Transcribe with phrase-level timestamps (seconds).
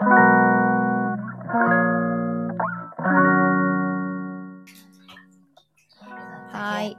[0.00, 6.96] はーい。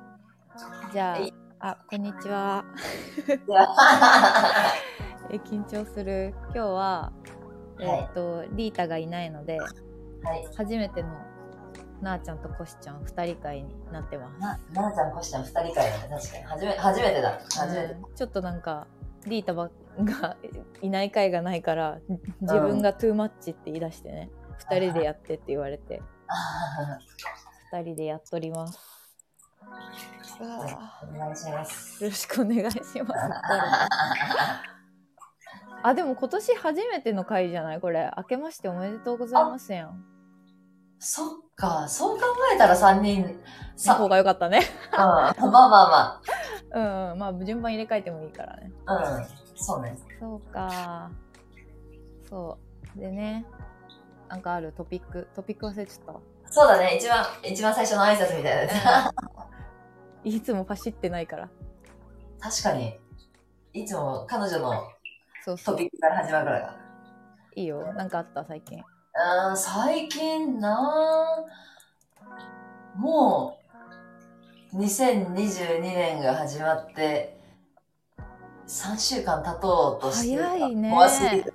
[0.91, 2.65] じゃはいあ、あ、こんにちは。
[5.31, 6.33] え、緊張する。
[6.45, 7.13] 今日は、
[7.79, 9.69] いえっと、リータがいないので、はい。
[10.57, 11.07] 初めての
[12.01, 14.41] なあちゃんとこしちゃん二人会になってます。
[14.41, 15.91] な、ななちゃん、こしちゃん、二人会だね。
[16.09, 16.43] 確かに。
[16.43, 17.39] 初め、初めてだ。
[17.55, 17.93] 初めて。
[17.93, 18.87] うんちょっとなんか、
[19.25, 20.37] リータばが
[20.81, 21.99] いない会がないから、
[22.41, 26.01] 自分がトゥーマッチって言い出してね、二人でやってって言われて、
[27.71, 28.79] 二人でやっとります。
[30.41, 32.03] お願いします。
[32.03, 33.13] よろしくお願いします。
[35.83, 37.81] あ、でも今年初めての回じゃない？
[37.81, 38.11] これ。
[38.17, 40.03] 明けましておめでとうございますやん。
[40.97, 42.23] そっか、そう考
[42.53, 43.29] えたら三人、の
[43.77, 44.61] さ、方が良かったね。
[44.91, 46.21] うん、まあまあ
[46.71, 48.71] うん、うん、まあ順番入れ替えてもいいからね。
[48.85, 49.17] まあ。
[49.17, 49.97] うん、そうね。
[50.19, 51.09] そうか。
[52.29, 52.57] そ
[52.95, 52.99] う。
[52.99, 53.45] でね、
[54.27, 55.27] なんかあるトピック。
[55.35, 56.21] トピック忘れちゃったわ。
[56.49, 56.95] そうだね。
[56.97, 59.11] 一番、一番最初の挨拶みたいなや
[60.23, 60.27] つ。
[60.27, 61.49] いつもパシってないから。
[62.39, 62.99] 確かに。
[63.73, 64.83] いつも彼女の
[65.45, 65.85] そうそうトピ。
[65.85, 66.75] ックから始まるからが。
[67.55, 67.93] いいよ。
[67.93, 68.43] なんかあった？
[68.43, 68.79] 最近。
[68.79, 73.58] うん、最近なぁもう、
[74.73, 77.39] 2022年が始まって、
[78.67, 81.53] 3週間経とうとしてる早いね怖すぎる。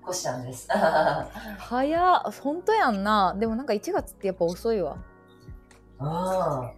[0.00, 0.68] こしちゃんです。
[1.58, 2.32] 早っ。
[2.40, 3.34] ほんとやんな。
[3.36, 4.96] でもなんか1月ってやっぱ遅いわ。
[5.98, 6.70] うん。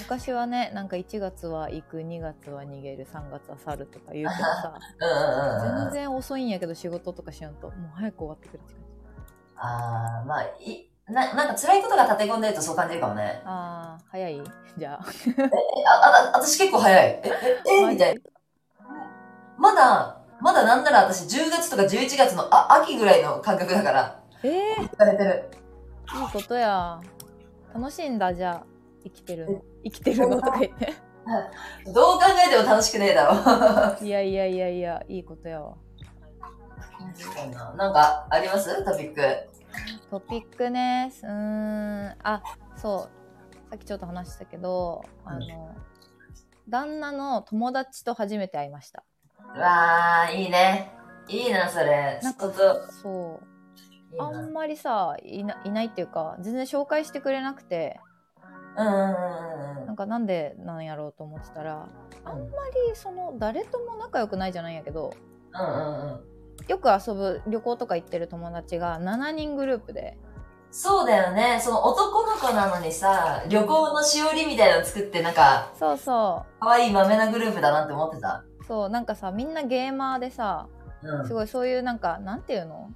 [0.00, 4.78] 昔はねなんか1月は行く2月は逃げる3月は去るとか言うけどさ。
[5.88, 8.88] 全然遅いんやけど仕事とかしやんともう早く終わってくるって感じ
[9.56, 13.42] ああ、まあ、い、な、なんか辛いことが立て込んでるとそう感じるかもね。
[13.44, 14.42] あー早い？
[14.76, 15.06] じゃあ。
[15.26, 15.42] え、
[15.86, 17.06] あ、あ、私結構早い。
[17.06, 17.22] え、
[17.66, 18.20] え、え、みたいな。
[19.56, 25.50] まだ、まだなんなら私10月とか11月の、あ、秋ぐらいの感覚だから、えー、疲れてる。
[26.14, 27.00] いいことや。
[27.74, 28.62] 楽しいんだじゃあ。
[29.04, 29.62] 生きてるの。
[29.84, 30.40] 生きてるの？
[30.40, 30.94] とか言って。
[31.92, 33.34] どう考えても楽しくねえだろ。
[34.04, 35.74] いやいやいやいやいいことやわ。
[37.76, 38.84] なんかあります？
[38.84, 39.20] トピック。
[40.10, 42.16] トピックねうーん。
[42.22, 42.42] あ
[42.76, 43.70] そう。
[43.70, 45.74] さっきちょっと話したけどあの、
[46.68, 49.04] 旦那の友達と初めて会いました。
[49.54, 50.92] うわー、いいね。
[51.28, 52.18] いいな、それ。
[52.22, 52.50] なんか
[53.02, 54.22] そう。
[54.22, 58.00] あんまりさいないないっていうか全然紹介してくれなくて。
[58.76, 58.86] うん
[59.86, 61.88] なんかなんでなんやろうと思ってたら
[62.24, 65.12] あんまりその誰とも仲良くないじゃないんやけど
[65.52, 66.37] うんうんうん。
[66.68, 70.16] よく遊ぶ旅行とか行ってる友達が7人グループで
[70.70, 71.58] そうだよね。
[71.62, 78.44] その男の子なのにさ、旅行のしおりみたいなの作って、なんか、そうそ可愛い豆なグループだなって思ってた。
[78.60, 80.68] うそうなんかさみんなゲーマーでさ
[81.02, 81.26] うん。
[81.26, 82.90] すごいそういうなんかなんていうの？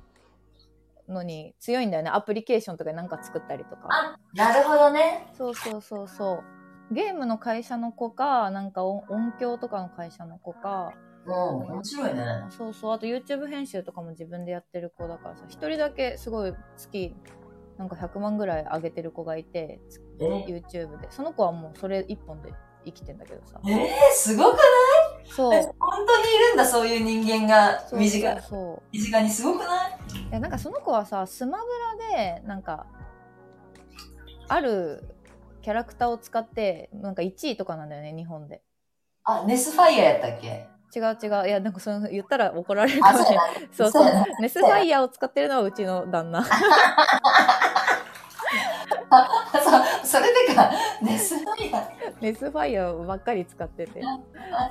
[1.08, 5.26] のに強いんだよねアプリケーションとかでなんか作ったりとかあ、なるほどね。
[5.36, 6.42] そうそうそうそ
[6.90, 12.22] うゲームの会社の子かなんか音音響とかの会社の子かうん、面白いね。
[12.50, 12.92] そうそう。
[12.92, 17.14] あと YouTube 編集とかも自分でやってる子だからさ一人だけすごい月
[17.78, 19.80] なんか100万ぐらい上げてる子がいて
[20.20, 21.08] え？YouTube で。
[21.10, 22.52] その子はもうそれ一本で
[22.84, 23.60] 生きてんだけどさ。
[23.66, 24.62] えー、すごくない？
[25.30, 25.54] そう。
[25.54, 27.80] え本当にいるんだ、そういう人間が。
[27.92, 29.30] 身近そう身近に。
[29.30, 29.98] すごくない？
[30.28, 31.64] いやなんかその子はさスマブ
[32.14, 32.86] ラでなんか
[34.48, 35.04] ある
[35.62, 38.60] キャラクターを使ってなんか1位とかなんだよね日本で。
[39.24, 40.66] あ、ネスファイヤーやったっけ？
[40.94, 41.48] 違う違う。
[41.48, 43.68] いやなんかその言ったら怒られるかあ、もしれない。
[43.72, 43.90] そう。
[43.90, 46.44] そうネスファイヤーを使ってるのはうちの旦那。
[49.12, 50.70] そう、それでか、
[51.02, 51.86] ネスファイヤー。
[52.20, 54.02] ネスファイヤーばっかり使ってて。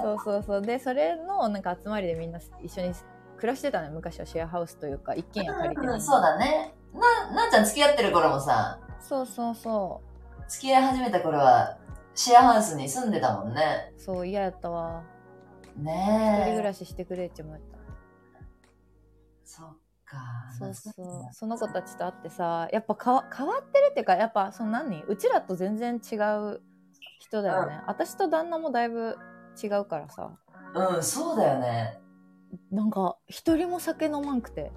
[0.01, 0.61] そうそうそう。
[0.61, 2.93] でそれのなんか集まりでみんな一緒に
[3.37, 3.91] 暮らしてたのよ。
[3.93, 6.75] 昔はシェアハウスというか一軒家借りてうん、そうだね。
[6.93, 10.01] な、なっちゃん付き合ってる頃もさ、そうそうそ
[10.47, 11.77] 付き合い始めた頃は、
[12.13, 13.93] シェアハウスに住んでたもんね。
[13.97, 15.03] うそう嫌やったわ
[15.81, 16.63] 一人暮。
[16.63, 17.77] らししてくれって思った
[19.43, 20.17] そっか。
[20.57, 20.93] そうそう
[21.33, 25.03] その子たちと会ってさやっぱかわ変わってるっていうかやっぱその何？
[25.03, 26.61] うちらと全然違う
[27.19, 29.15] 人だよね、私と旦那もだいぶ
[29.61, 30.31] 違うからさ
[30.73, 31.99] うん、そうだよね。
[32.71, 34.71] なんか一人も酒飲まんくて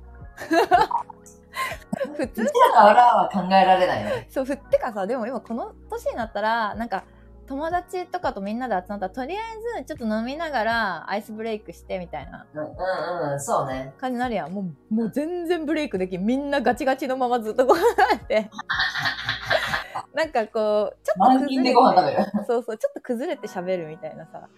[2.16, 4.26] 普通 うちらからは考えられないね。
[4.30, 7.04] そうふってかさでも今この年になったらなんか
[7.46, 13.94] 友達とかとみんなで集まったらとりあえずちょっと飲みながらアイスブレイクしてみたいなうんうんうん、そうね。
[13.98, 18.50] 感じになるやんもうもう全然ブレイクできんみんなガチガチのままずっとご飯食べて
[20.14, 22.46] なんかこうちょっと満勤でご飯食べる。
[22.46, 24.48] そうそうちょっと崩れて喋るみたいなさ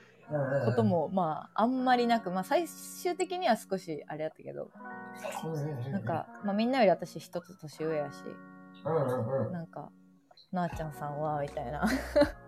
[0.64, 4.70] ことも、まあ、あんまりなく、まあ、最終的には少しあれやったけど、
[5.92, 8.16] なんか、まあ、みんなより私一つ年上やし、
[8.84, 9.52] うんうんうん。
[9.52, 9.90] なんか、
[10.52, 11.86] なあちゃんさんは、みたいな。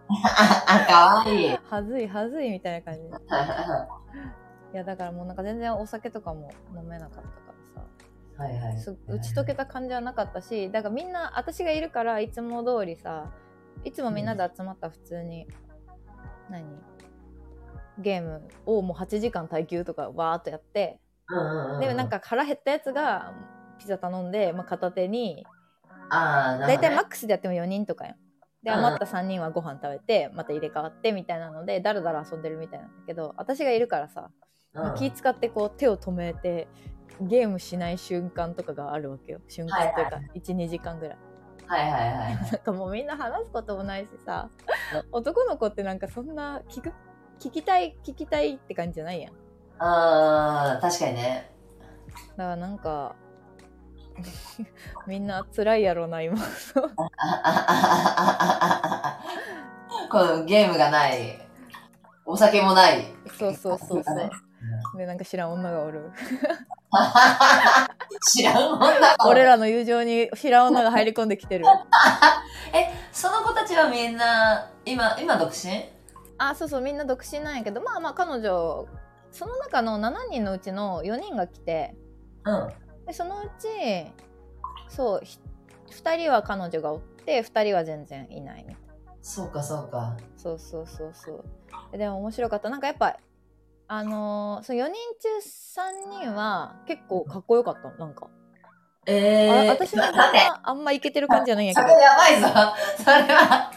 [0.08, 1.58] あ、かわいい。
[1.70, 3.00] はずい、はずい、みたいな感じ。
[4.74, 7.28] いや、だからもうなんか全然お酒とかも飲めなかったか
[7.76, 8.42] らさ。
[8.42, 8.78] はいはい。
[8.78, 13.32] す打ち解けた感じはなかったしだからみんな私がいるからいつも通りさ
[13.82, 15.46] いつもみんなで集まったら普通に、
[16.48, 16.64] 何？
[17.98, 21.80] ゲームをもう8時間耐久とかわーっとやって、うんうんうん。
[21.80, 23.34] でなん、か腹減ったやつが
[23.78, 25.44] ピザ頼んで、まあ、片手に
[26.10, 28.16] ああ、な大体マックスでやっても4人とかやん。
[28.68, 34.30] でうん余った3人はご飯食べてまた入れ替わってみたいなのでだらだら遊んでるみたいなんだけど私がいるからさ、
[34.74, 36.68] まあ気使ってこう手を止めて
[37.20, 41.18] ゲームしない瞬間とかがあるわけよ瞬間というかは12時間ぐらい。
[41.66, 42.34] はいはいはい。
[42.52, 44.48] なんかもうみんな話すこともないしさ
[44.94, 46.92] う男の子ってなんかそんな聞く
[47.38, 49.38] 聞きたい聞きたいって感じじゃないやんだ
[49.80, 51.50] ああ、確かにね。
[52.36, 53.14] からなんか
[55.06, 56.36] みんな辛いやろな今。
[60.10, 61.38] このゲームがない。
[62.24, 63.06] お酒もない。
[63.38, 64.30] そうそうそうそう。
[64.96, 66.10] でなんか知らん女がおる。
[68.26, 71.64] 知らん女が俺らの友情に知らん女が入り込んできてる。
[72.74, 75.90] え、その子たちはみんな、今、今独身？
[76.38, 78.86] あそうそうみんな独身なんやけどまあまあ彼女
[79.32, 81.94] その中の7人のうちの4人が来て。
[82.44, 82.68] うん。
[83.08, 83.66] でそのうち
[84.94, 85.38] そうひ
[85.90, 89.14] 2人は彼女がおって2人は全然いないみたいな。
[89.22, 90.16] そうかそうか。
[90.36, 91.44] そうそうそうそう。
[91.92, 92.68] ででも面白かった。
[92.68, 93.16] なんかやっぱ
[93.88, 95.28] あのーその4人中
[96.18, 97.90] 3人は結構かっこよかった。
[97.92, 98.28] なんか、
[99.06, 102.48] えー、あ私のななんであんまいけてる感じじゃないんやけそどれやばいぞ。
[103.02, 103.72] それは、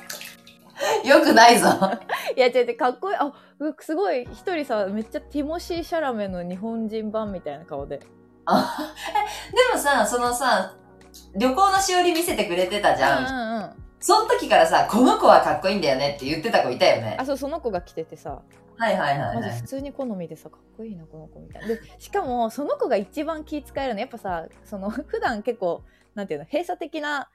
[1.06, 1.70] よくないぞ。
[2.36, 3.18] いや違う違うかっこいい。
[3.18, 4.24] あうすごい。
[4.24, 8.02] 一人さめっちゃティモシー・シャラメの日本人版みたいな顔で
[8.46, 10.76] でもさ、そのさ、
[11.36, 13.26] 旅行のしおり見せてくれてたじゃん。
[13.26, 17.24] うんうんうんその時からさ、この子はかっこいいんだよねって言ってた子いたよねあ。
[17.24, 18.42] そうその子が来ててさ
[18.76, 19.62] はいはいはい、はい普。
[19.62, 25.84] 通に好みでさかっこいいなこの子みたいなでしかもその子が一番気使えるのやっぱさその 普段結構
[26.16, 27.30] なんていうの閉鎖的な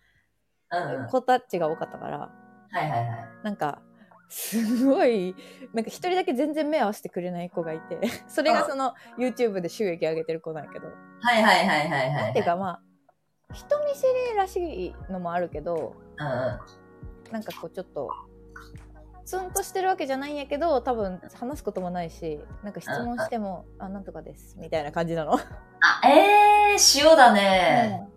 [0.72, 1.00] うんうん。
[1.02, 2.30] はい子たちが多かったからは
[2.72, 3.06] いはい。
[3.44, 3.78] なんか
[4.28, 5.34] すごい
[5.72, 10.88] なんか一人だけ全然目合わせてくれない子がいて それがその YouTube で収益上げてる子なんやけど
[11.20, 12.32] はいはいはいはいはい。
[12.32, 12.82] てかまあ
[13.52, 17.32] 人見知りらしいのもあるけどうんうん。
[17.32, 18.08] なんかこうちょっと
[19.24, 25.34] ツンとしてるわけじゃないんやけど多分話すこともないしなんか質問しても「あなんとかです」みたいな感じなの。
[25.34, 28.00] あ、えー、塩だね。
[28.00, 28.16] うん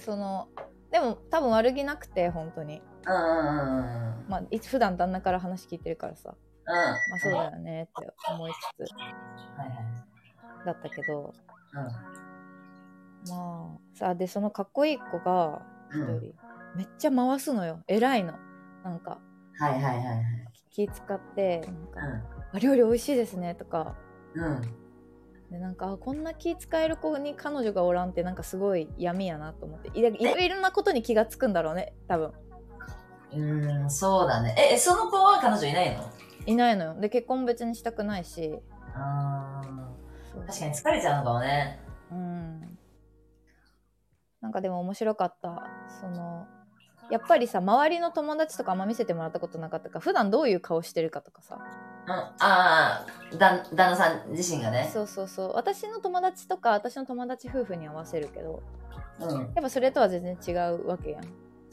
[0.00, 0.48] その
[0.90, 2.93] でも多分悪気なくて本当にうんうんうんうん。
[3.06, 6.34] まあい普段旦那から話聞いてるからさ。
[6.66, 6.74] うん。
[6.74, 8.94] まあそうだよねって思いつつ。
[8.94, 10.66] はいはい。
[10.66, 11.32] だったけど。
[11.72, 13.30] うん。
[13.30, 16.34] まあさでそのかっこいい子が一人、うん。
[16.76, 17.82] めっちゃ回すのよ。
[17.86, 18.34] 偉いの。
[18.84, 19.18] なんか。
[19.58, 20.24] はいはいはいはい。
[20.70, 23.96] 気使ってなんか、うあ料理美味しいですねとか。
[24.34, 24.40] ん。
[24.40, 24.62] うん。
[25.50, 29.88] でなんかあこんな気使える子に彼女がおらんってなんかすごい闇やなと思って。
[29.94, 32.32] いいろいろなことに気がつくんだろうね多分
[33.32, 34.54] うーん、そうだね。
[34.72, 36.10] え、その子は彼女いないの？
[36.46, 38.58] いないのよで結婚別にしたくないし
[38.94, 39.62] あ
[40.46, 41.80] 確かに疲れちゃうのかもね。
[42.10, 42.78] うん
[44.42, 45.62] なんかでも面白かった
[46.00, 46.46] その
[47.10, 51.58] やっぱりさ周りの友達とかあんま見せてもらったことなかったから普段どういう顔してるかとかさ
[52.06, 52.12] うん。
[52.12, 53.06] ああ、
[53.38, 54.90] だ旦那さん自身がね。
[54.92, 58.62] そうそうそう私の友達とか私の友達夫婦に合わせるけど
[59.18, 59.38] うん。
[59.38, 61.24] やっぱそれとは全然違うわけやん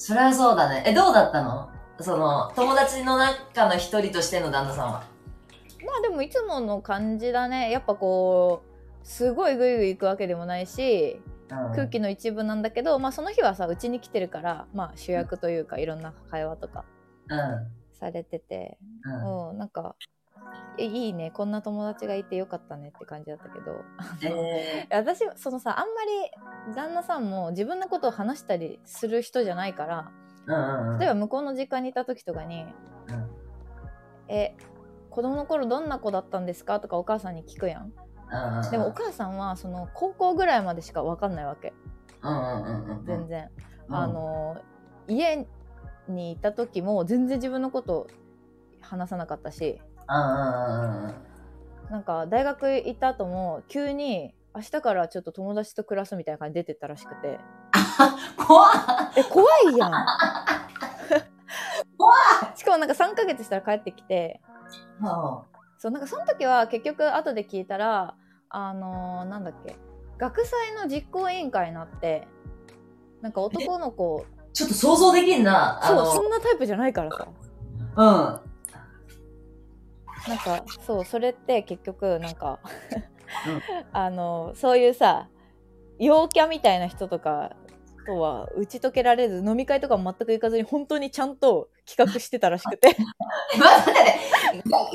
[0.04, 0.84] それはそうだね。
[0.88, 1.70] え、どうだったの？
[2.00, 5.04] その、友達の中の一人としての旦那さんは。
[5.86, 8.64] まあでもいつもの感じだねやっぱこ
[9.04, 16.84] うすごいグイグイ行くわけでもないしうん空気の一部なんだけど、まあその日はさうちに来てるからまあ主役というかいろんな会話とか
[17.30, 17.68] うん。
[17.94, 19.50] されててうん。
[19.52, 20.21] うんなんかえ
[20.78, 23.84] いいねこんな友達がいてよかったねって感じだったけど
[24.24, 26.06] え 私そのさあんま
[26.70, 31.00] り旦那さんも自分のことを話したりする人じゃないからー、うんうんうん。
[31.00, 32.64] 例えば向こうの実家にいた時とかに
[33.08, 33.30] うん
[34.30, 34.56] 「え
[35.10, 37.94] 子供の頃どんな子だったんですか?」とかお母さんに聞くやん
[38.32, 38.72] うんうんうん。
[38.72, 41.74] でもお母さんはその高校ぐらいまでしか分かんないわけ
[42.24, 43.06] うんうんうんうん。
[43.06, 43.50] 全然、
[43.90, 43.96] うん。
[43.96, 44.58] あの
[45.08, 45.48] 家
[46.08, 48.08] にいた時も全然自分のこと
[48.80, 49.82] 話さなかったし。
[50.08, 57.40] なんか大学行った後も急に明日からちょっと友達と暮らすみたいな感じで出てったらしくて。
[58.38, 58.72] 怖っ。
[59.16, 59.92] え怖いやん。
[61.98, 62.14] 怖
[62.56, 64.42] しかもなんか3ヶ月したら帰ってきて。
[65.02, 65.08] うん
[65.78, 68.14] そうなんかその時は結局後で聞いたら
[68.50, 69.76] あのーなんだっけ。
[70.20, 72.28] 学祭の実行委員会になって
[73.22, 74.26] なんか男の子。
[74.54, 75.80] ちょっと想像できんな。
[75.82, 77.28] あそうの、そんなタイプじゃないからさ。
[77.96, 78.51] うん。
[80.28, 82.60] なんかそうそれって結局なんか、
[83.48, 83.62] うん。
[83.94, 85.28] あのそういうさ
[86.00, 87.52] 陽キャみたいな人とか
[88.06, 92.90] とは打ち解けられず飲み会とかも全く行かずに本当にちゃんと企画してたらしくて。
[92.90, 92.98] 学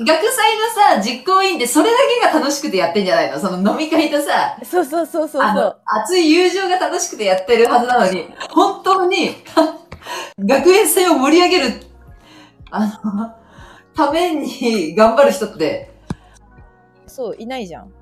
[0.08, 3.38] 祭のさ、実行委員ってそれだけが楽しくてやってんじゃないの？
[3.38, 9.36] その飲み会とさ、そうそうそうそうあのそう、熱い友情が楽しくてやってるはずなのに、本当に、
[10.38, 11.64] 学園祭を盛り上げる、
[12.70, 13.35] あの、
[13.96, 15.90] ために頑張る人って、
[17.06, 17.92] そういないじゃん。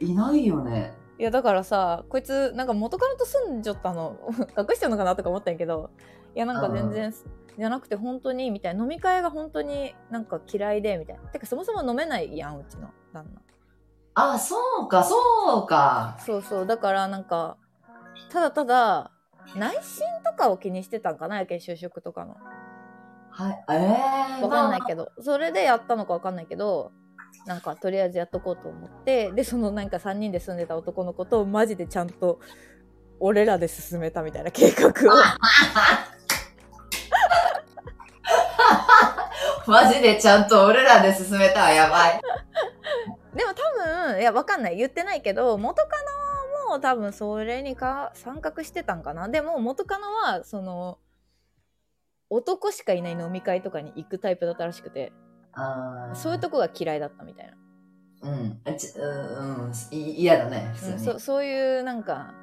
[0.00, 0.94] いないよね。
[1.18, 4.16] いやだからさこいつなんか元カノと住んじゃったの。
[4.58, 5.90] 隠してるのかなとか思ったんやけど。
[6.34, 7.12] いやなんか全然
[7.58, 8.82] じゃなくて本当にみたいな。
[8.82, 11.22] 飲み会が本当になんか嫌いでみたいな。
[11.28, 13.42] てかそもそも飲めないやんうちの旦那。
[14.14, 16.16] あ、そうか、そうか。
[16.20, 17.56] そうそうだからなんか
[18.30, 19.10] ただただ
[19.56, 22.36] 内心とかを気にしてたんかなやけん就職とかの
[23.32, 23.74] はい、え
[24.38, 24.42] えー。
[24.42, 24.86] わかんないど。
[24.86, 26.92] けどそれでやったのかわかんないけど
[27.46, 32.40] なんかとりあえずやっとこうと思ってでそのなんか3人で住んでた男の子とマジでちゃんと
[33.18, 34.92] 俺らで進めたみたいな計画を
[39.70, 42.20] マジでちゃんと俺らで進めたわ、やばい。
[43.34, 45.88] でも多分いやわかんない言ってないけど元カ
[46.68, 50.98] ノも多分それにか参画してたんかなでも元カノはその
[52.32, 55.12] 男しかいない飲み会とかに行くタイプだったらしくて
[55.52, 56.14] あー。
[56.14, 57.46] そういうとこが嫌いだったみたい
[58.22, 58.60] な、うん。
[58.64, 61.04] あちうん、うん、だね、普通うん、に。
[61.04, 62.34] そそういうなんか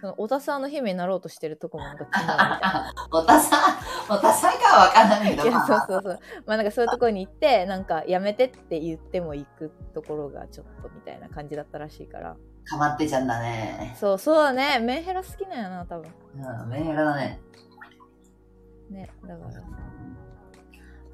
[0.00, 2.94] その小田さんの姫になろうとしてるとこもなんか気になるみたいな。
[3.10, 3.60] おたさん、
[4.08, 6.20] おたさんかはわかんないけど、いそうそうそう。
[6.46, 12.36] まあなんかそういうところに行ってなんかやめてって言っても行くところがちょっとみたいな感じだったらしいから。
[12.64, 13.96] かまってちゃんだね。
[13.98, 14.78] そうそうだね。
[14.78, 16.12] メンヘラ好きなんやな多分。
[16.36, 17.40] うん、メンヘラだね。
[18.90, 19.60] ねだからさ。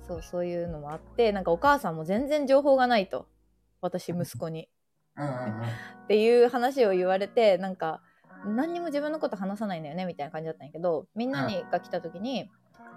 [0.06, 3.26] そうそういうのもあってなんかお母さんも全然情報がないと。
[3.80, 4.68] 私息子に。
[6.04, 8.02] っていう話を言われてなんか
[8.44, 12.50] 何にも自分のこと話さないんだよねみたいな感じだったんやけどみんなにが来た時に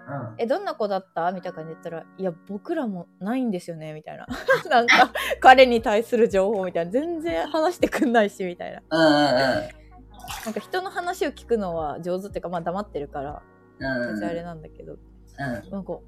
[0.08, 4.26] うん「えどんな子だった?」みたいな感じで言ったら「いや僕らもないんですよね」みたいな。
[4.68, 6.90] なんか彼に対する情報みたいな。
[6.90, 8.82] 全然話してくんないしみたいな。
[10.44, 13.42] なんか人の話を聞くのは上手っていうかまあ黙ってるから
[13.80, 14.12] うん。
[14.12, 15.70] 別にあれなんだけどうん。
[15.70, 15.98] なんか、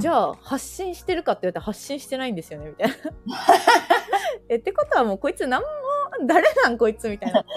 [0.00, 2.94] じゃあ発信してるかって言われたら発信してないんですよねみたいな。
[4.48, 5.66] えってことはもうこいつ何も
[6.26, 7.44] 誰なんこいつみたいな。
[7.44, 7.54] 空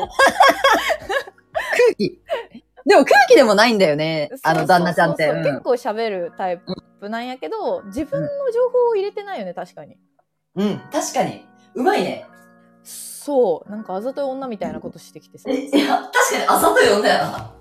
[1.98, 2.22] 気。
[2.86, 4.29] でも空気でもないんだよね。
[4.43, 5.31] あの旦那ちゃんって。
[5.43, 6.62] 結構喋るタイ
[7.00, 9.98] プなんやけど、自分の情報を入れてないよね確かに。
[10.55, 11.46] うん、確かに。
[11.75, 12.25] うまいね。
[12.84, 15.50] そうなんかあざとい女みたいなことしてきてさ。
[15.50, 17.53] え、いや、確かにあざとい女やな。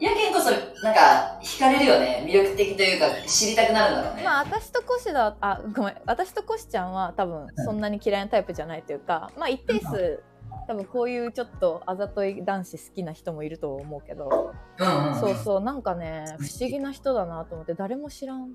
[0.00, 0.50] やけんこそ、
[0.82, 2.24] なんか、惹かれるよね。
[2.26, 4.22] 魅力的というか、知りたくなるんだろうね。
[4.24, 10.22] まあ私とコシだあごめん私とコシちゃんは多分そんなに嫌いなタイプじゃないというか、まあ一定数
[10.66, 15.20] 多分こういうちょっとあざとい男子好きな人もいると思うけど、うんうん。
[15.20, 18.54] そうそうなんかね不思議な人だなと思って誰も知らんうん。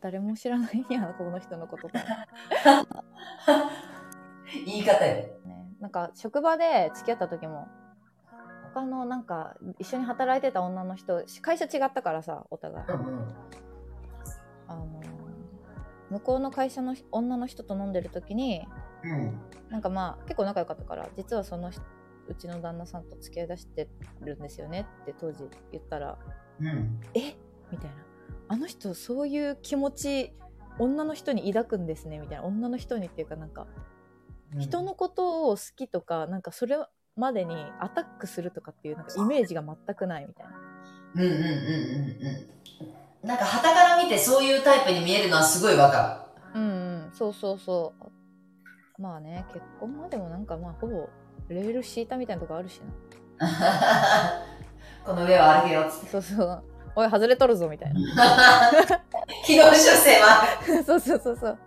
[0.00, 2.00] 誰も知らないんやこの人のことか、
[4.66, 5.14] 言い方よ。
[5.44, 7.68] ね、なんか職場で付き合った時も
[8.74, 12.84] 他のなんか一緒に働いてた女の人会社違ったからさお互い。
[14.68, 15.00] あの
[16.10, 18.66] 向こうの会社の女の人と飲んでる時に
[19.04, 19.40] うん。
[19.70, 21.82] なんかまあ結構仲良かったから実はその人
[22.28, 23.88] うちの旦那さんと付き合いだして
[24.20, 26.18] るんですよねって当時言ったら
[26.60, 27.00] うん。
[27.14, 27.36] え？
[27.70, 27.96] みたいな
[28.48, 30.32] あの人そういう気持ち
[30.78, 33.66] 女の人に抱くんですねみたいな女の人にっていうかなんか
[34.58, 36.78] 人のことを好きとかなんかそれ
[37.18, 40.52] までにアタックするとかっていうなんかイメージが全くないみたいな
[41.14, 41.44] うんうんうんうん
[43.22, 43.28] うん。
[43.28, 46.64] なんか、旗から見てそういうタイプに見えるのはすごいわかうんう
[47.08, 47.92] んそうそうそ
[48.98, 51.08] うまあね結婚までもなんかまあほぼ
[51.48, 53.52] レール敷いたみたいなとこあるしなる。
[55.04, 56.06] この上は歩けよっつって。
[56.08, 56.62] そうそう
[56.96, 58.00] おい外れとるぞみたいな
[59.44, 60.44] 軌道修正は。
[60.84, 61.58] そうそうそうそう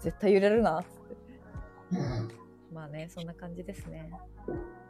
[0.00, 2.45] 絶対揺れるなっつってうん。
[2.72, 4.10] まあねそんな感じですね。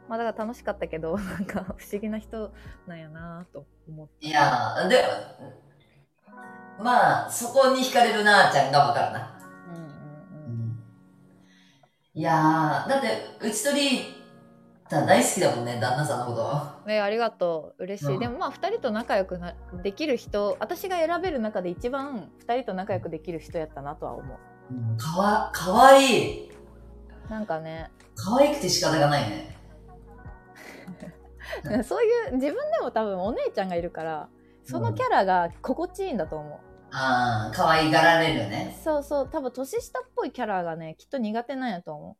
[0.07, 2.51] まあだから楽しかったけど なんか不思議な人
[2.87, 5.03] なんやなと思っていやー、で
[6.77, 9.39] も、まあ、そこに惹かれるなーちゃんがわかるな。
[9.67, 9.85] うんうんう
[10.63, 10.83] ん。
[12.13, 13.07] いやー、だって、
[13.41, 14.17] うちとり
[14.89, 16.33] だ大好きだもんね、旦那さんのこ
[16.85, 16.91] と。
[16.91, 17.83] えありがとう。
[17.83, 18.19] 嬉しい、うん。
[18.19, 19.53] でもまあ2人と仲良くな
[19.83, 24.37] できる人私が選べる中で一番2人と仲良くできる人やったなとは思う。
[24.71, 26.56] うんかわ、かわいい。
[27.29, 27.91] なんかね。
[28.15, 29.57] かわいくて仕方がないね。
[31.83, 34.29] そういう自分でも多分お姉ちゃんがいるから
[34.63, 36.59] そのキャラが心地いいんだと思う、
[36.91, 38.77] ああ、かわいがられるね。
[38.83, 42.15] そうそう多分年下っぽいキャラがねきっと苦手なんやと思う。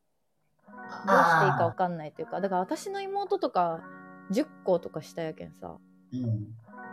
[0.66, 3.80] どうしていいかあ分かんないというかだから私の妹とか
[4.30, 5.76] 10個とか下やけんさ。
[6.12, 6.26] ーうん。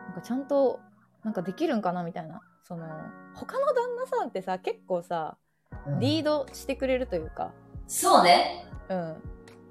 [0.07, 0.79] なんかちゃんと
[1.24, 2.41] なんかできるんかなみたいな。
[2.63, 2.88] その
[3.36, 5.38] 他の旦那さんってさ結構さ
[5.88, 6.00] うん。
[6.00, 7.53] リードしてくれるというか
[7.87, 8.65] そうね。
[8.89, 9.15] うん。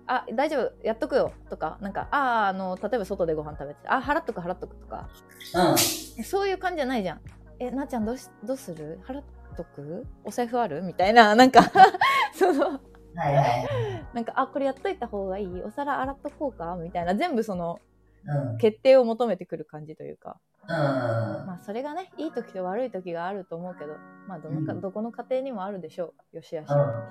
[0.07, 0.73] あ大丈夫。
[0.87, 1.33] やっとくよ。
[1.49, 5.09] とかなんかあああの例えば外でご飯食べてあ払っとく払っとくとか。
[5.55, 6.25] うん。
[6.25, 7.21] そういう感じじゃないじゃん。
[7.59, 9.01] えなっちゃんどうしどうする？
[9.07, 9.25] 払っ
[9.57, 10.07] とく？
[10.25, 10.83] お財布ある？
[10.83, 11.35] みたいな。
[11.37, 11.63] なんか
[12.35, 12.81] その
[13.17, 13.67] はいはい。
[14.13, 15.63] なんかあこれやっといた方がいい？
[15.63, 16.77] お皿洗っとこうか？
[16.77, 17.15] みたいな。
[17.15, 17.81] 全部その
[18.27, 18.59] うん。
[18.59, 20.39] 決定を求めてくる感じというか。
[20.63, 20.69] うん。
[20.69, 23.95] まあそれがねいい時と悪い時があると思うけど
[24.29, 24.81] まあどのか、うん。
[24.81, 26.37] どこの家庭にもあるでしょう。
[26.37, 27.05] よしあしはうん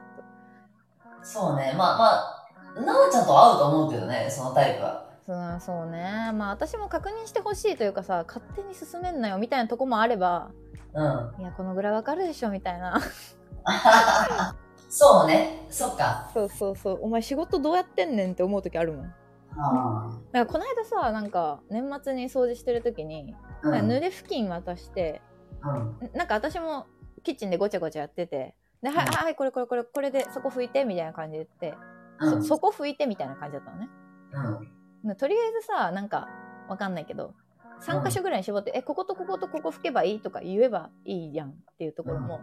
[1.24, 1.74] そうね。
[1.77, 5.03] まあまあ、なおちゃんと合うと思うけどね、そのタイプは。
[5.25, 10.51] そうそうねまあ私も確認してほしいというかさ勝手に進めんなよみたいなとこもあれば
[10.94, 11.42] うん。
[11.42, 13.00] いやこのぐらいわかるでしょみたいな
[14.89, 15.65] そうね。
[15.70, 16.30] そっか。
[16.34, 19.13] そうそうそうお前仕事どうやってんねんって思う時あるもん
[19.58, 23.88] あだからこの間さなんか年末に掃除してる時に、ーうん。
[23.88, 25.22] 濡れ布巾渡して
[25.63, 26.12] うん。
[26.13, 26.86] なんか私も
[27.24, 31.78] キッチンでごちゃごちゃやっててで、はいうんはいこれこれこれこれでそこ拭いてみたいな感じで言って、
[32.20, 32.42] うん。
[32.44, 33.90] そそこ拭いてみたいな感じだったのね
[35.04, 35.10] うん。
[35.10, 36.28] でとりあえずさなんか
[36.68, 37.34] わかんないけど
[37.82, 42.40] 3箇所ぐらいに絞って、えこことこことここ拭けばいいとか言えばいいやんっていうところも、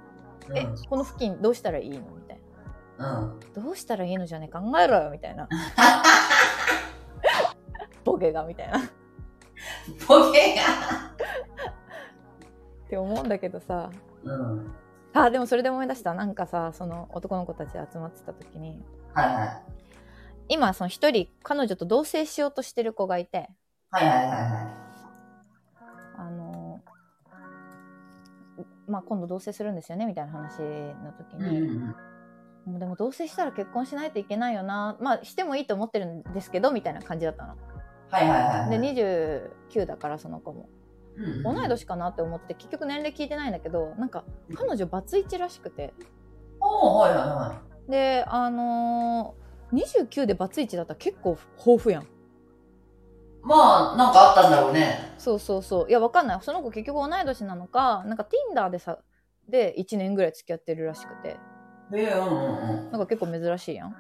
[0.49, 0.59] うん。
[0.59, 2.41] えこの布巾どうしたらいいのみたい
[2.99, 3.05] うん。
[3.05, 5.49] などうしたらいいのじゃね考えろよみたいな
[8.05, 8.83] ボケがみたいなっ
[10.07, 10.63] ボケが。
[12.89, 13.91] て思うんだけどさ
[14.25, 14.75] うん。
[15.13, 19.63] あでもそれで思い出したなんかさその男の子たちで集まってた時にはいはい。
[20.49, 23.49] 今その一人彼女と同棲しようとしてる子がいて
[23.91, 24.91] はいはいはいは
[26.17, 26.81] あの
[28.87, 31.45] まあ今度同棲するんですよねみたいな話の時い。
[31.45, 31.97] に、うん。
[32.67, 37.57] もうでも同棲したら結婚しないといけないよなまあしてもいいと思ってるんですけどみたいな感じだったの。
[38.11, 38.71] はいはいはいはい。
[38.71, 40.80] で29だからその子もうん
[41.43, 45.95] 同い年かなって思って結局年齢聞いてないんだけどなんか彼女バツイチらしくて。
[46.61, 52.03] はいはいはであのー、29でバツイチだったら結構豊富やん。
[52.05, 52.07] い。
[53.43, 55.15] まあ、なんかあったんだろうね。
[55.19, 55.89] そうそうそう。
[55.89, 56.39] いやわかんない。
[56.43, 58.99] その子結局同い年なのかなんか Tinder でさ
[59.49, 61.29] で1年ぐらい付き合ってるらしくて。
[61.93, 62.91] へえ、うんうんうん。
[62.93, 63.97] なんか結構珍しいやん。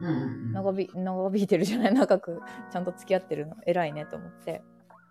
[0.00, 0.52] うんうんうん。
[0.52, 1.94] 長び長引いてるじゃない？
[1.94, 3.56] 長くちゃんと付き合ってるの。
[3.66, 4.62] 偉いねと思って。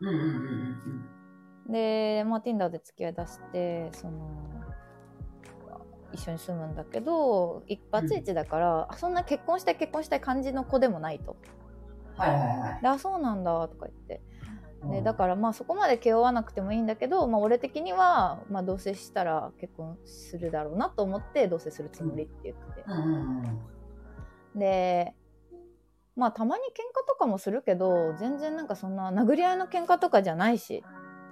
[0.02, 1.06] うんうんうんうん
[1.70, 4.30] で、まあ、Tinder で付き合いだしてその
[6.14, 11.36] 一緒に住むんだけど一発一だから、あそんな結婚したい結婚したい感じの子でもないと。
[12.16, 12.82] はいはいはい。
[12.82, 14.22] であそうなんだとか言って
[14.84, 22.94] でうんだからまあそこまで気負わなくてもいいんだけど、まあ、俺的には、まあ、同棲したら結婚するだろうなと思って同棲するつもりって言ってう
[24.58, 24.60] ん。
[24.60, 25.16] で
[26.16, 30.84] まあたまに喧嘩とかもするけど全然なんかそんな殴り合いの喧嘩とかじゃないし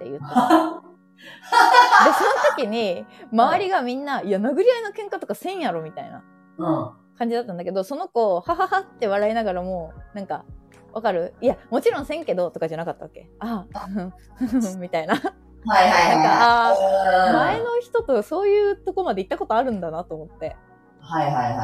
[0.02, 0.48] って言ってた。
[0.48, 6.22] でその時に周りがみんな「いや殴り合いの喧嘩とかせんやろ」みたいな
[6.58, 6.90] うん。
[7.16, 10.44] 感じだったんだけどその子「ははは」って笑いながらもなんか
[10.92, 11.34] 「わかる？
[11.40, 13.30] いやもちろんせんけど」とかじゃなかったわけ。
[13.38, 13.88] ああ
[14.78, 15.14] みたいな。
[15.14, 17.28] はいはいはいはい。
[17.28, 17.36] うん。
[17.36, 20.56] 前の人とそういうとこまで行ったことあるんだなと思って。
[21.00, 21.62] はいはいはいはいは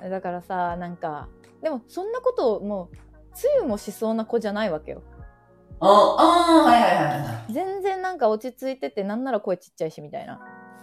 [0.00, 1.28] いはだからさなんか
[1.62, 2.96] でもそんなことをもう
[3.34, 5.02] つゆもしそうな子じゃないわけよ
[5.80, 5.84] い。
[5.84, 7.52] うん、うん、はいはいはいはい。
[7.52, 10.40] 全然なんか落ち着いててなんなら声ちっちゃいしみたいな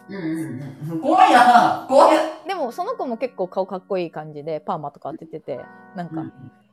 [0.10, 1.00] うんうんうん。
[1.02, 2.18] 怖いな怖い。
[2.48, 5.60] でもその子も結構顔かっこいい感じでパーマとか当ててて
[5.96, 6.24] なんか、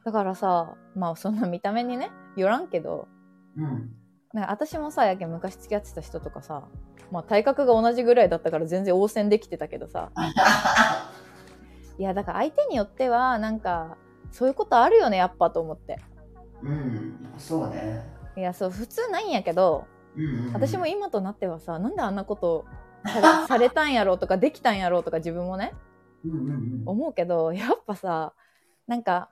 [0.05, 3.09] だからさまあそんな見た目にねよらんけど
[3.57, 3.91] うん。
[4.33, 6.65] なんか私もさやけん昔付き合ってた人とかさ
[7.11, 10.11] まあ体格が同じぐらいだったから全然応戦できてたけどさ
[11.99, 13.97] いやだから相手によってはなんか
[14.31, 15.99] そういうことあるよねやっぱと思って
[16.63, 17.33] うん。
[17.39, 18.05] そうね。
[18.37, 20.53] いやそう普通ないんやけどうんうん。
[20.53, 22.65] 私も今となってはさなんであんなこと
[23.07, 25.75] されされたんやろうとかできたんやろうとか自分もね
[26.25, 26.83] うんうんうん。
[26.87, 28.35] 思うけどやっぱさ
[28.87, 29.31] なんか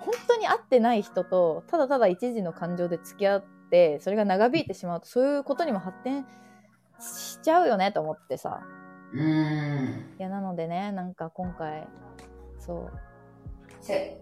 [0.00, 6.26] 本当に会ってない人とただただ一時の感情で付き合ってそれが長引いてしまうとそういうことにも発展
[6.98, 8.60] しちゃうよねと思ってさ
[9.12, 10.16] うん。
[10.18, 11.86] いやなのでねなんか今回
[12.58, 12.90] そう
[13.80, 14.19] せ、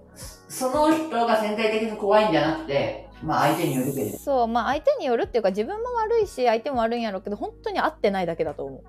[0.49, 4.19] その人が全体的に怖いんじゃなくて、まあ相手によるけれど。
[4.19, 8.83] そうまあ相手によるっていうか自分も悪いし相手も悪いんやろうけど本当に合ってないだけだと思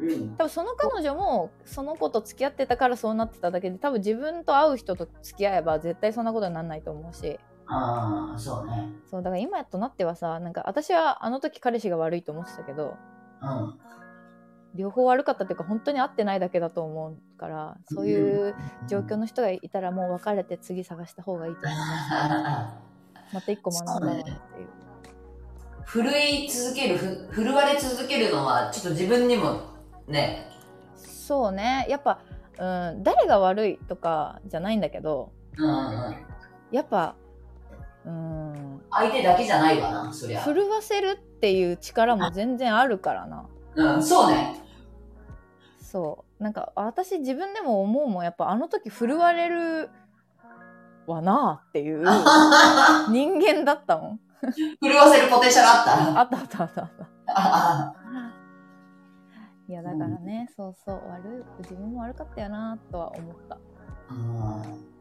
[0.00, 0.36] ううん。
[0.36, 8.90] 多分その彼女もその子と付き合ってたからそうなってただけで多分自分と会う人と付き合えば絶対そんなことにならないと思うしああ、そうね。
[9.10, 12.94] そうだから今となってはさなんか私はあの時彼氏が悪いと思ってたけど
[13.42, 13.78] うん。
[14.76, 18.54] 両方悪かったっていうか本当に合ってないだけだと思うからそういう
[18.88, 24.36] 状況の人がいたらもう別れて次探した方がいいと思いますまた一個学んだなっていう。
[25.86, 29.60] 震い続ける、ふ震われ続けるのは、ちょっと自分にも、
[30.08, 30.50] ね、
[30.96, 31.86] そうね。
[31.88, 32.18] やっぱ、
[32.58, 32.64] う
[32.96, 35.72] ん、誰が悪いとかじゃないんだけどうんう
[36.10, 36.16] ん。
[36.72, 37.14] やっぱ
[38.06, 38.80] うん。
[38.90, 40.42] 相手だけじゃないわな、そりゃ。
[40.42, 43.46] 震わせるっていう力も全然あるからな。
[43.74, 44.62] うん、そうね。
[45.86, 46.42] そう。
[46.42, 48.24] なんか私自分でも思うもん。
[48.24, 49.88] やっぱあの時震われる
[51.06, 52.04] わなあっていう
[53.08, 54.20] 人間だったもん。
[54.82, 56.20] 震わせるポテンシャルあった。
[56.20, 57.08] あったあったあったあった。
[57.28, 57.94] あ
[59.68, 61.02] いやだからね、そうそう。
[61.08, 63.58] 悪い自分も悪かったよなとは思った。
[64.10, 64.96] うん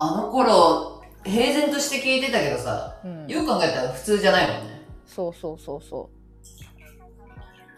[0.00, 3.26] あの頃、平然として聞いてたけどさ、うん。
[3.28, 4.82] よく考えたら普通じゃないもんね。
[5.06, 6.10] そうそうそうそ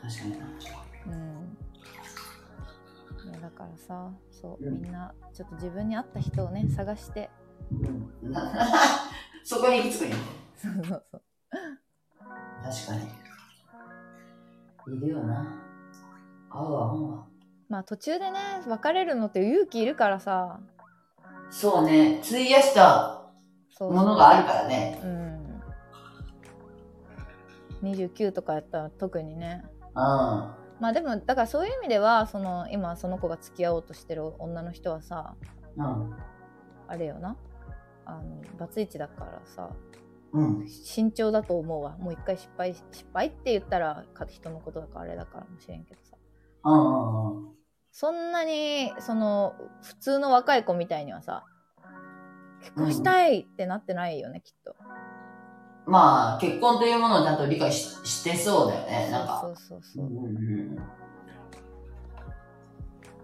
[0.03, 0.76] 確かに
[3.57, 7.31] からさそううんみんなちょっと自分に合った人をね探して
[7.73, 8.13] うん
[9.43, 10.23] そこに行き着くんやね。
[10.55, 11.23] そうそうそう
[12.63, 12.95] 確か
[14.89, 14.97] に。
[14.97, 15.47] いるよな。
[16.51, 17.27] 合うわ、ほんわ。
[17.69, 20.61] まあ途中でね別れるのって勇気いるからさ
[21.51, 23.23] そうね、費やした
[23.81, 25.01] ものがあるからね。
[25.03, 25.37] うん
[27.83, 29.65] 29とかやったら特にね
[29.95, 30.56] うん。
[30.81, 35.35] まあでもだからそういう意味ではその今その子が付き合おうとしてる女の人はさ
[35.77, 36.17] うん。
[36.89, 37.37] あれよな
[38.05, 39.71] あのバツイチだからさ
[40.33, 40.69] うん。
[40.69, 46.17] 慎重だと思うわもう一回失敗失敗って言ったらか人のことだからあれだからもしれんけどさ
[46.65, 47.57] うん。
[47.91, 51.45] そんなにその普通の若い子みたいにはさ
[52.61, 54.75] 結婚したいってなってないよね、きっと
[55.87, 59.41] まあ、結婚というものをちゃんと理解ししてそうだよね、なんか。
[59.41, 60.77] そうそうそうう、んうん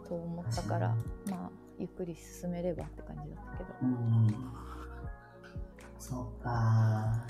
[0.09, 0.94] と思ったから
[1.31, 3.88] まあゆっくり進めればって感じだったけどうん。
[3.88, 4.35] うん。
[5.98, 7.27] そうか。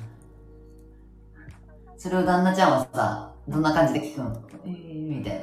[1.97, 4.37] それを旦那ちゃんはさ、どんな感じで聞くの？
[4.67, 5.39] えー、みたい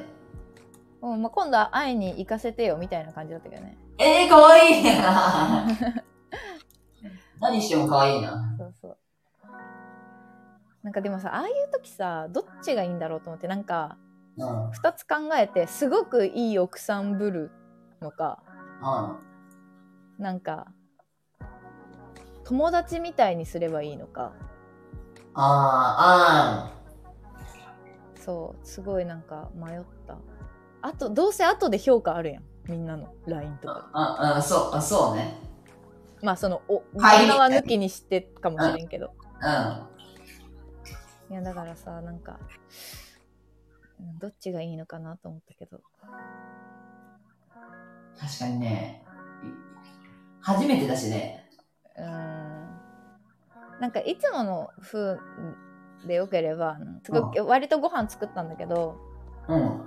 [1.00, 1.08] な。
[1.08, 5.66] うんまあ、今度は会いに行かせてよみたいな感じだったけどねえー、かわいいな
[7.40, 8.54] 何してもかわいいな。
[8.58, 8.96] そうそう
[10.82, 13.98] なんかでもさああいう時さどっちがいいんだろうと思ってなんか
[14.38, 14.64] うん。
[14.64, 14.70] うん。
[14.70, 17.50] 2つ考えてすごくいい奥さんぶる
[18.00, 18.42] のか
[20.18, 20.72] なんか
[22.44, 24.32] 友達みたいにすればいいのか
[25.34, 30.18] あー、そうすごいなんか迷った
[30.82, 34.06] あとどうせ後で評価あるやんみんなの LINE とかあん。
[34.32, 35.34] あ、あ、そう、あ、そうね。
[36.22, 39.12] まあそのおはい抜きにしてかもしれんけど
[39.42, 39.99] うん。
[41.30, 42.38] いやだからさなんか
[44.00, 45.80] うんどっちがいいのかなと思ったけど
[48.18, 49.02] 確かにね。
[49.42, 49.46] い
[50.42, 51.48] 初めてだしね。
[51.96, 52.80] うーん
[53.80, 55.18] なんかいつもの風
[56.06, 58.98] でよければすごい割とご飯作ったんだけど
[59.48, 59.86] うん。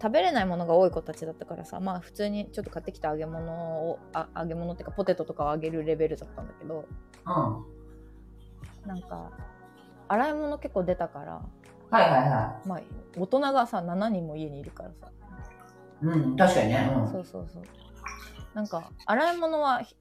[0.00, 6.84] 食べれないものが多い子たちだったからさまあ普通にちょっと買ってきた揚げ物をあ揚げ物っていうかポテトとかを揚げるレベルだったんだけど
[7.26, 7.30] う
[8.84, 8.86] ん。
[8.86, 9.32] なんか
[10.08, 11.42] 洗い物結構出たから
[11.90, 12.80] はいはいはまあ
[13.16, 15.10] 大人がさ7人も家にいるからさ、
[16.02, 16.06] い。
[16.06, 16.92] うん、確かにね。
[16.94, 17.10] うん。
[17.10, 17.62] そうそうそう
[18.54, 19.96] なんか洗い物はひ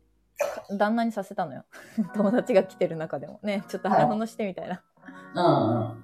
[0.77, 1.65] 旦那にさせたのよ
[2.13, 4.83] 友達が来てる中でもねちょっと洗い物してみたいな
[5.35, 6.03] うんうん。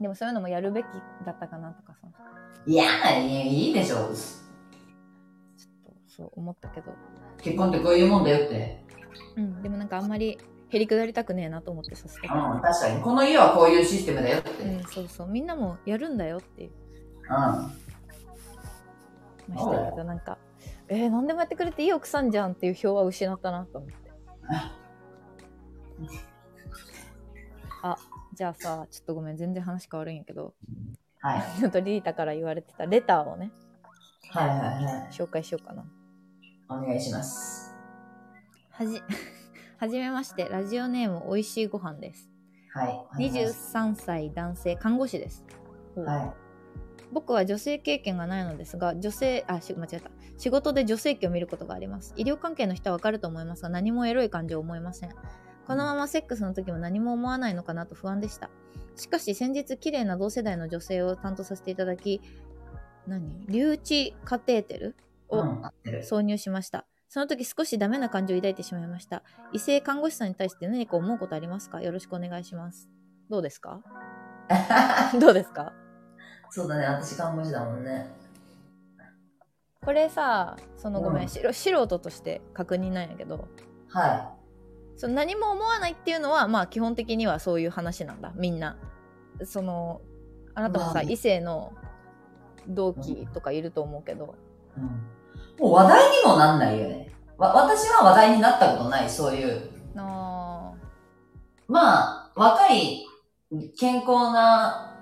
[0.00, 0.86] でもそういうのもやるべき
[1.24, 2.08] だったかなとかさ
[2.66, 3.96] いやいいいいでしょ。
[3.96, 4.06] ちょっ
[5.84, 6.92] とそう思ったけど
[7.38, 8.84] 結婚ってこういうもんだよって。
[9.36, 10.38] うんでもなんかあんまり
[10.74, 13.02] へりくだりたくねえなと思ってさせたうん、か確かに。
[13.02, 14.64] この家はこういうシステムだよって。
[14.64, 16.70] ら、うん、そうそうみんなもやるんだよって。
[17.28, 17.84] まあ
[19.46, 20.38] したけどなんか
[20.88, 23.96] えー、何でもやってくれていい奥さんじゃんっていう票は失ったなと思って
[27.82, 27.96] あ
[28.34, 30.54] じゃあさちょっとごめん全然話変わるんやけど
[31.20, 31.42] はい。
[31.58, 33.50] ちょっとリータから言われてたレターをね
[34.30, 35.08] はいはいはい。
[35.10, 35.84] 紹介しようかな
[36.68, 37.74] お願いします。
[38.70, 39.02] はじ
[39.78, 42.30] はじめましてラジオネームおいしいご飯です
[42.74, 42.88] はい。
[42.88, 45.44] お願いします23歳男性看護師です、
[45.96, 46.44] はい。
[47.12, 50.10] 僕は女性経験がないのですが、女性、あ、し間違えた。
[50.36, 52.12] 仕事で女性器を見ることがあります。
[52.16, 55.10] 医療関係の人はわかると思いますが、何もエロい感情を思いません。
[55.66, 58.50] このままセックスの時も何も思わないのかなと不安でした。
[58.96, 62.20] しかし先日、綺麗な同世代の女性を担当させていただき、
[63.06, 63.46] 何？
[63.46, 64.96] 留置カテーテル
[65.28, 65.44] を
[66.02, 66.86] 挿入しました。
[67.14, 69.22] その時少しダメな感情を抱いてしまいました。
[69.52, 71.80] 異性看護師さんに対して何か思うことありますか？
[71.80, 72.90] よろしくお願いします。
[73.30, 73.80] どうですか？
[75.20, 75.72] どうですか？
[76.50, 78.10] そうだね、私看護師だもんね。
[79.84, 83.46] これさ、そのごめん、うんしろ素人として確認なんやけど、
[83.90, 84.34] は
[84.96, 88.76] その何も思わないっていうのは、まあ基本的にはそういう話なんだ、みんな。
[89.44, 90.00] その、
[90.56, 91.74] あなたもさ、まあ異性の
[92.66, 94.34] 同期とかいると思うけど、
[94.76, 94.80] い。
[94.80, 95.23] うん。
[95.58, 97.12] もう話題にもなんないよね。
[97.38, 99.70] わ、私は話題になったことない、そういう。
[99.96, 100.72] あ
[101.68, 103.06] まあ、若い、
[103.78, 104.96] 健康な、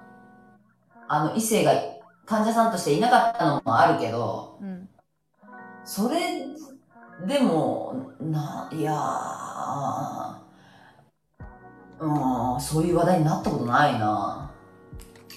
[1.08, 1.72] あの、異性が
[2.26, 4.88] 患者さんとしていなかったのもあるけど、ーうん。
[5.84, 6.46] それ
[7.26, 10.42] でも、な、いやー、
[12.00, 14.50] うん、そういう話題になったことないな。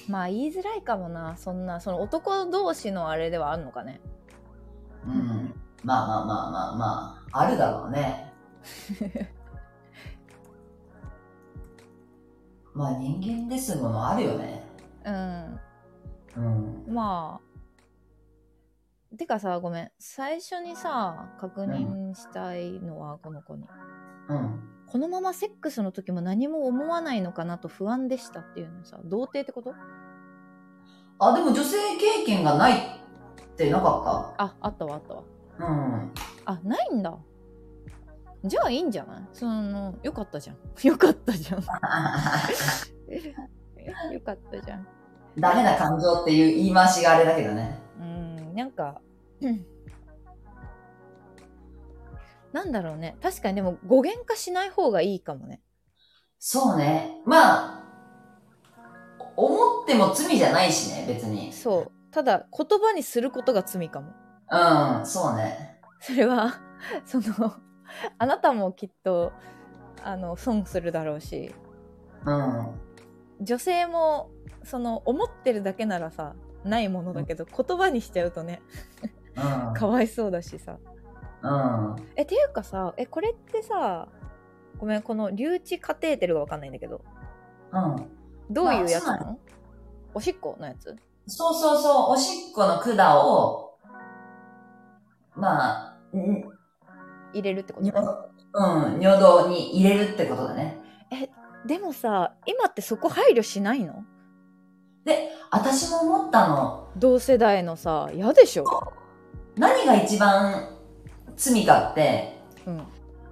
[0.07, 3.99] まあ言いづらいかもな、そんな、その男同士のあれではあるのかね。
[5.05, 5.53] うん。
[5.83, 8.33] まあまあまあまあまあ、あるだろうね。
[12.73, 14.63] まあ人間ですものあるよね。
[15.05, 15.59] うん。
[16.37, 16.41] う
[16.89, 16.93] ん。
[16.93, 17.45] まあ。
[19.17, 19.91] てかさ、ごめん。
[19.97, 23.65] 最初にさ、確認したいのは、この子に。
[24.27, 24.59] うん。
[24.87, 29.73] このままセックスの時も何も思わないのかなと不安でしたっていうのさ、童貞ってこと？
[31.19, 33.04] あ、でも女性経験がない
[33.55, 35.23] ってなかっあ、あったわ、あったわ。
[35.57, 36.11] たうん。
[36.43, 37.17] あ、ないんだ。
[38.43, 39.23] じゃあいいんじゃない？
[39.31, 40.57] その、よかったじゃん。
[40.85, 41.61] よかったじゃん。
[44.13, 44.87] よかったじゃん。
[45.39, 47.79] ダメな感情っていう言い回しがあれだけどね。
[47.99, 49.01] うん、なんか、
[49.41, 49.65] うん
[52.51, 53.17] なんだろうね。
[53.21, 55.61] 確かにでも語源化しない方がいいかもね。
[56.39, 57.21] そうね。
[57.25, 57.83] まあ、
[59.35, 61.51] 思っても罪じゃないしね、別に。
[61.51, 61.91] そう。
[62.15, 64.13] ただ、言葉にすることが罪かも。
[64.49, 65.81] うん、そうね。
[65.99, 66.53] それは、
[67.03, 67.55] その、
[68.17, 69.33] あなたもきっと、
[70.01, 71.53] あの、損するだろうし、
[72.25, 72.81] うん。
[73.41, 74.31] 女性も、
[74.63, 78.61] その、思ってるだけならさ、ないものだけど、言葉にしちゃうとね、
[79.35, 79.73] うん。
[79.73, 80.77] かわいそうだしさ。
[81.41, 81.95] うん。
[82.15, 84.07] え、ていうかさ、え、これってさ、
[84.77, 87.01] ごめん、この留置カテーテルがわかんないんだけど、
[87.73, 88.09] うん。
[88.49, 89.39] どういうやつなまあの
[90.13, 90.95] おしっこのやつ？
[91.27, 93.77] そうそうそう、おしっこの管を、
[95.35, 96.43] まあ、ん
[97.33, 100.81] 入れるってことにうん、尿道に入れるってことだね。
[101.65, 104.05] でもさ、今ってそこ配慮しないの？
[105.03, 106.87] で、私も思ったの。
[106.95, 108.65] 同世代のさ、嫌でしょ？
[109.57, 110.69] 何が一番
[111.35, 112.83] 罪かって、うん。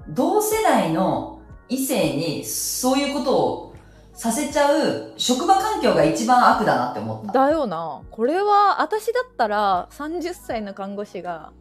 [0.10, 3.63] 同世代の異性にそういうことを
[4.14, 7.34] させちゃう職場環境が一番悪だなって思った。
[7.34, 8.02] だよな。
[8.12, 11.52] これは、私だったら、30歳の看護師が、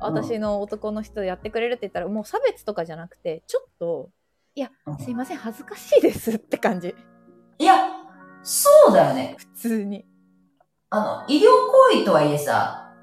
[0.00, 4.10] 私の男の人やってくれるって言ったら、もう差別とかじゃなくて、ちょっと、
[4.54, 6.94] いや、うんすいません、恥ずかしいですって感じ。
[7.58, 7.74] いや、
[8.42, 9.34] そうだよね。
[9.38, 10.06] 普通に。
[10.90, 11.48] あの、医療
[11.92, 12.94] 行為とはいえさ、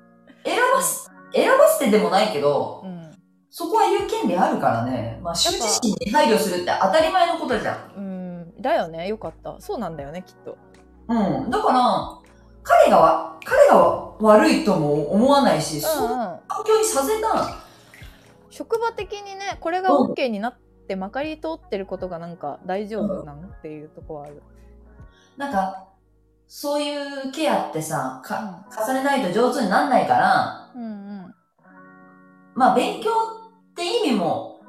[0.45, 3.11] 選ばす、選ばせてでもないけど、うん。
[3.49, 5.19] そこは言う権利あるからね。
[5.21, 7.93] まあ、羞恥心に配慮するって当たり前のことじゃん。
[7.97, 8.12] うん。
[8.63, 9.07] だよね。
[9.07, 9.57] よかった。
[9.59, 10.57] そうなんだよね、きっと。
[11.07, 11.13] う
[11.47, 11.51] ん。
[11.51, 12.19] だから、
[12.63, 16.17] 彼がわ、彼が悪いとも思わないし、そうんうん。
[16.47, 17.63] 環境にさせた、
[18.49, 24.41] 職場的にね、これが OK になってまかり通ってることがなんか大丈夫なんっていうとこはある。
[25.37, 25.87] なんか、
[26.47, 31.35] そういうケアってさ、か、重ねないと上手になんないから、うんうん。
[32.53, 34.61] まあ勉強って意味も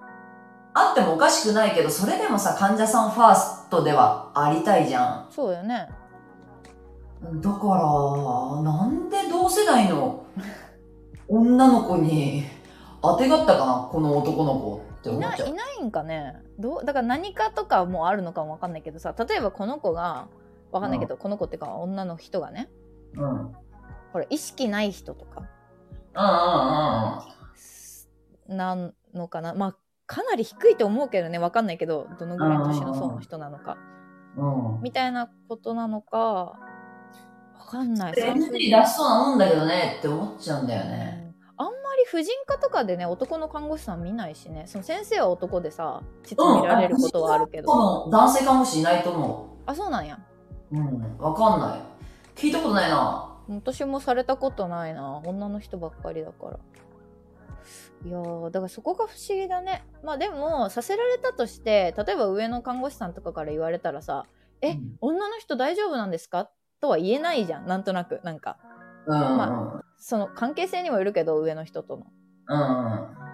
[0.72, 5.28] あってもおかしくないけど、それでもさ、患者さんファーストではありたいじゃん。
[5.30, 5.88] そうよね。
[7.22, 10.26] だから、なんで同世代の
[11.28, 12.44] 女の子に
[13.02, 15.44] 当てがったかな、この男の子ってい思っちゃ。
[15.44, 20.28] ないないんかねどうだから何かとかもあるのかもわかんないけどさ例えばこの子が
[20.70, 22.68] わかんないけど、この子っていうか女の人がね
[23.14, 23.22] うん。
[23.22, 23.56] うんうん
[24.14, 25.40] ほら意識ない人とか
[28.48, 29.76] うんなのかなまあ
[30.14, 33.76] かなり低いと思うけどねわかんないけどどのぐらい年の層の人なのか
[34.36, 34.76] うん。
[34.76, 34.82] うん。
[34.82, 36.56] みたいなことなのかわ
[37.68, 41.18] かんないで NG 出しそうなもんだけどねって思っちゃうんだよね。
[41.18, 41.24] うん
[41.56, 50.18] あんまり婦人科とかでね男の看護師さん見ないしねその先生は男でさ膣見られることはあるけど、この男性看護師いないと思あそうなんや
[50.72, 50.76] う。
[50.76, 51.16] うん。
[51.18, 51.80] わかんない。
[52.34, 53.34] 聞いたことないな。
[53.48, 56.58] 私もされたことないな女の人ばっかりだから
[58.04, 64.26] いやーだからそこが不思議だねまあでもさせられたとして例えば上の看護師さんとかから言われたらさ
[64.60, 66.50] えうん女の人大丈夫なんですか？
[66.80, 68.58] とは言えないじゃんなんとなくなんか。
[69.06, 72.06] まその関係性にもよるけど上の人との。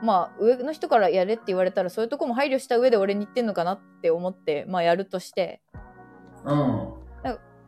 [0.03, 5.61] まあ上の人からやれって言われたらそういうとこも配慮した上で俺に言ってんのかなって思ってまあやるとして
[6.45, 6.95] うん。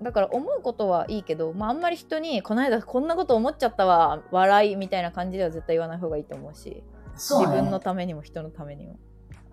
[0.02, 6.82] だから思うことはいいけど、まあ、あんまり人にこの間こんなこと思っちゃったわ笑いみたいな感じでは絶対言わない方がいいと思うし。
[7.16, 8.98] 自分のためにも人のためにも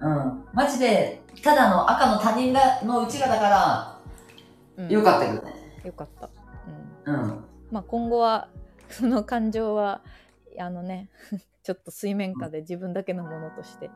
[0.01, 0.45] うん。
[0.53, 3.99] マジで、ただの赤の他人がのうちらだから、
[4.77, 5.53] うんよかったけどね。
[5.83, 6.29] よかった、
[7.05, 7.45] うんうん。
[7.69, 8.47] まあ、今後は
[8.89, 10.01] その感情は
[10.57, 11.09] あのね
[11.63, 13.91] ちょっと水面下で自分だけのものとして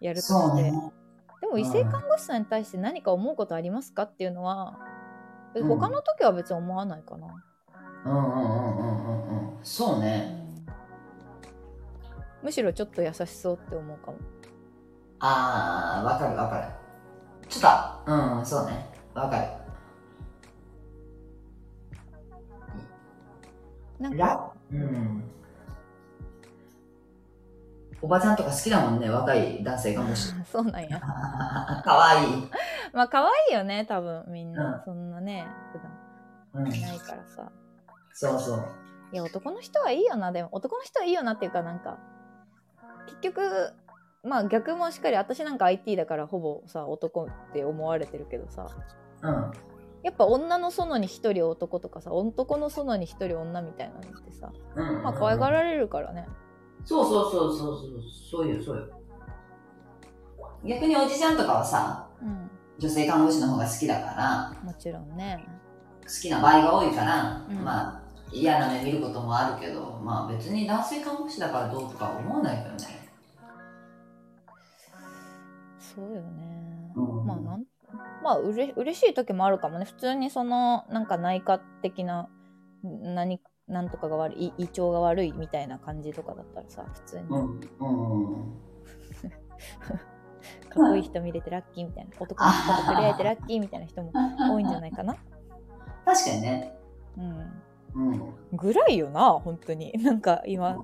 [0.00, 0.72] やるとして、そうね。
[1.40, 4.78] でも異性看護師さんに対して何か思うことありますかっていうのは
[5.54, 7.26] うん他の時は別に思わないかな、
[8.04, 9.64] うんうんうんうんうんうん。
[9.64, 10.44] そうね。
[12.42, 14.18] むしろちょっと優しそうって思うかも
[15.20, 17.48] あー、わかるわかる。
[17.48, 18.86] ちょっと、うん、そうね。
[19.14, 19.48] わかる。
[23.98, 25.23] なんラかうん。
[28.04, 30.34] おばちゃんとか好きだもんね、若い男性看護師。
[30.52, 32.50] そうなんやかわいい。
[32.92, 35.78] まあ可愛いよね多分みんな、うんそんなね普
[36.52, 36.74] 段うん。
[36.74, 37.50] いないからさ
[38.12, 38.64] そうそう。
[39.10, 41.96] いや男の人はいいよなでも男の人はいいよなっていうかなんか
[43.06, 43.72] 結局
[44.22, 48.66] まあ逆もしっかり私なんか IT だからほぼさ男って思われてるけどさ
[49.22, 49.50] うん。
[50.02, 55.02] やっぱ女の園に一人男とかさ男の園に一人女みたいなのってさうん。
[55.02, 56.28] まあ可愛がられるからね
[56.84, 58.92] そうそうそうそうそう、そういう、そういう。
[60.64, 62.50] 逆におじちゃんとかはさ、うん。
[62.78, 65.44] 女性看護師の方が好きだから、もちろんね。
[66.02, 67.64] 好きな場合が多いから、うん。
[67.64, 73.08] まあ、嫌な目見ることもあるけど、まあ別に男性看護師だからどうとか思わないけどね。
[75.78, 77.26] そうよね、うん。
[77.26, 77.64] まあなん
[78.22, 79.84] まあうれ嬉しい時もあるかもね。
[79.84, 82.28] 普通にそのなんか内科的な
[82.82, 87.60] 何なんとかが悪い胃胃腸が悪いみたいな感じとかだったらさ普通にかうん。
[87.80, 88.52] うん。
[90.74, 95.16] っこいい人見れてラッキーみたいな男の人と触れ合えてラッキーみたいな人も多いんじゃないかな
[96.04, 96.76] 確かにね。
[97.16, 97.62] うん
[97.94, 98.34] うん。
[98.52, 100.76] ぐらいよな本当に なんか今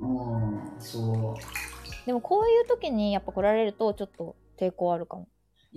[0.00, 0.44] うん。
[0.44, 1.34] うん、そう。
[2.06, 5.26] でもこういう時にやっぱ来られるとちょっと抵抗あるかも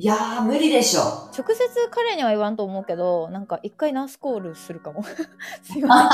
[0.02, 1.02] いやー、無理でしょ。
[1.02, 1.56] 直接
[1.92, 5.04] 彼には言わんと思うけどなんか一回ナースコールするかも
[5.62, 6.10] すいま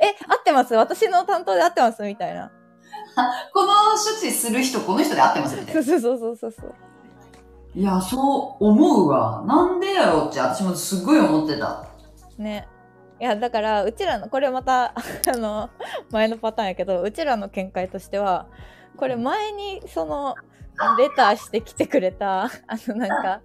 [0.00, 0.74] せんえ合ってます？
[0.74, 2.02] 私の担当で合ってます？
[2.02, 2.50] みたいな
[3.52, 5.56] この処置する人、この人で合ってます？
[5.56, 5.82] みたいな。
[5.82, 6.74] そうそうそうそうそう
[7.74, 9.44] いや、そう思うわ。
[9.46, 11.84] なんでやろって私もすごい思ってた。
[12.38, 12.66] ね
[13.20, 14.92] いやだからうちらのこれまた
[15.32, 15.68] あの
[16.10, 18.46] 前のパターンやけどうちらの見解としては
[18.98, 20.34] これ前にその
[20.98, 23.40] レターしてきてくれた あのなんか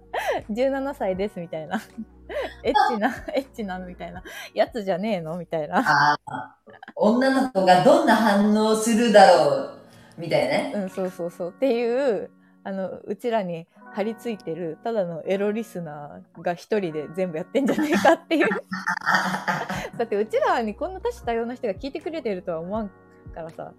[0.50, 1.80] 17歳ですみたいな。
[2.62, 4.22] エッチなエッチなみたいな。
[4.54, 5.78] やつじゃねえのみたいな。
[5.78, 6.56] ああ、
[6.96, 9.70] 女の子がどんな反応するだろう、
[10.16, 10.72] みたいなね。
[10.74, 11.50] うんそうそうそう。
[11.50, 12.30] っていう
[12.64, 18.48] あのうちらに張り付いてるただのエロリスナーが一人で全部やってんじゃねえかっていう。
[19.98, 22.90] だってうちらにこんな多種多様な人が聞いてくれてるとは思わん
[23.34, 23.72] からさ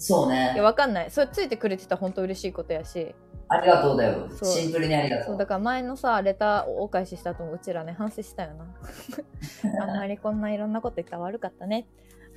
[0.00, 0.60] そういやね。
[0.62, 1.10] わかんない。
[1.10, 3.14] それついてくれてたら本当嬉しいことやし。
[3.48, 4.28] ありがとうだよ。
[4.30, 4.52] そう。
[4.52, 5.26] シンプルにありがとう。
[5.26, 8.64] そうだから前のさレターをお返しした後もうちらね反省したよな。
[9.82, 11.86] あんまりこんないろんなこと言ったら悪かったね。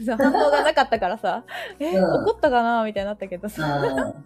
[0.06, 1.46] そう反応がなかったからさ。
[1.80, 2.24] え、うん。
[2.26, 3.64] 怒ったかなみたいになったけどさ。
[3.82, 4.26] うん。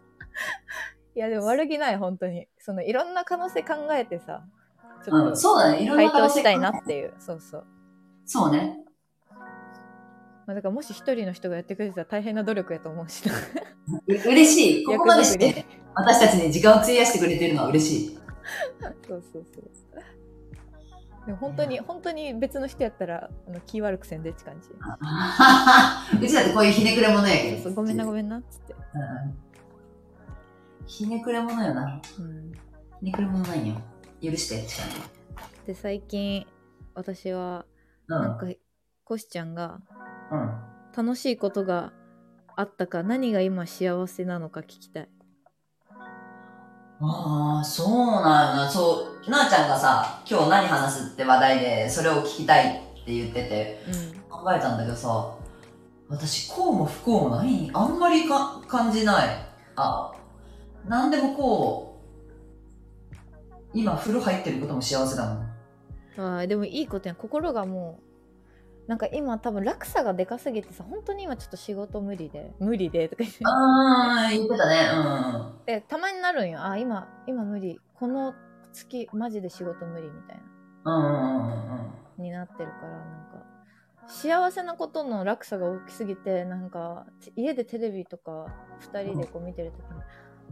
[1.16, 2.48] いやでも悪気ない本当に。
[2.58, 4.44] そのいろんな可能性考えてさ
[5.04, 5.84] ちょうん、っとそうだね。
[5.84, 7.14] いろんな回答したいなっていう。
[7.20, 7.66] そうそう、
[8.26, 8.80] そうね。
[10.48, 13.22] まあ、だからもし一人の人がやってくれてたら大変な努力やと思うし
[14.08, 14.86] 嬉しい。
[14.86, 18.20] ここまでして、私たちに時間を費やしてくれてるのは嬉しい。
[19.08, 19.70] そうそうそう
[21.26, 24.70] でも本当に本当に別の人やったらあの気悪くせんでって感じ
[26.26, 27.64] うちだってこういうひねくれ者やけど。
[27.64, 28.30] そうごめんなごめん。
[28.30, 28.76] なっつって、
[30.86, 32.02] ひねくれ者よな。
[32.20, 32.52] うん、
[33.00, 33.76] ひねくれ者ないよ。
[34.24, 34.88] 許して、しか
[35.66, 36.48] で最近
[36.94, 37.66] 私は
[38.08, 38.48] なんか、
[39.08, 39.80] コシちゃんが。
[40.94, 41.94] 楽しいことが
[42.58, 45.10] あったか何が今幸せなのか聞きたい
[47.00, 48.70] ああ、そうなんやな。
[48.70, 55.38] そう、なあちゃんがさ、今日何話すって話題で、それを聞きたいって言ってて、うん考えたんだけどさ、
[56.10, 59.30] 私、こうも不幸もない、あんまりか感じない。
[59.78, 60.12] あ、
[60.86, 62.02] なんでもこ
[63.14, 63.16] う、
[63.74, 65.48] 今風呂入ってることも幸せだもん。
[66.18, 68.00] あーでもいいことやん心がも
[68.88, 72.54] なんか今多分落差がでかすぎてさ本当に今ちょっと仕事無理で。
[72.60, 74.76] 無理でとか言ってあー、言ってたね。
[74.96, 75.66] うん。
[75.66, 76.64] でたまになるんよ。
[76.64, 77.80] あ今今無理。
[77.96, 78.34] この
[78.72, 80.42] 月マジで仕事無理みたい
[80.86, 80.96] な。
[80.96, 82.24] うんうんうんうん。
[82.24, 83.46] になってるからなんか。
[84.08, 88.48] 幸せなことの落差が大きすぎてなんかち家でテレビとか
[88.80, 90.02] 2人でこう見てる時に、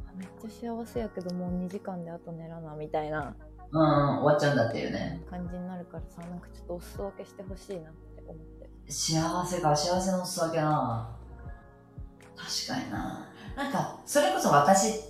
[0.09, 3.33] あめっちゃ幸せやけどもう2時間であと寝らなみたいな。
[3.71, 5.21] うん、終わっちゃうんだっていうね。
[5.29, 7.91] 感じになるからさなんかちょっとお裾分けしてほしいな
[8.27, 8.45] 思っ
[8.85, 11.15] て幸せか、幸せのお裾分けな。
[12.35, 13.27] 確かにな。
[13.55, 15.01] なんか、それこそ私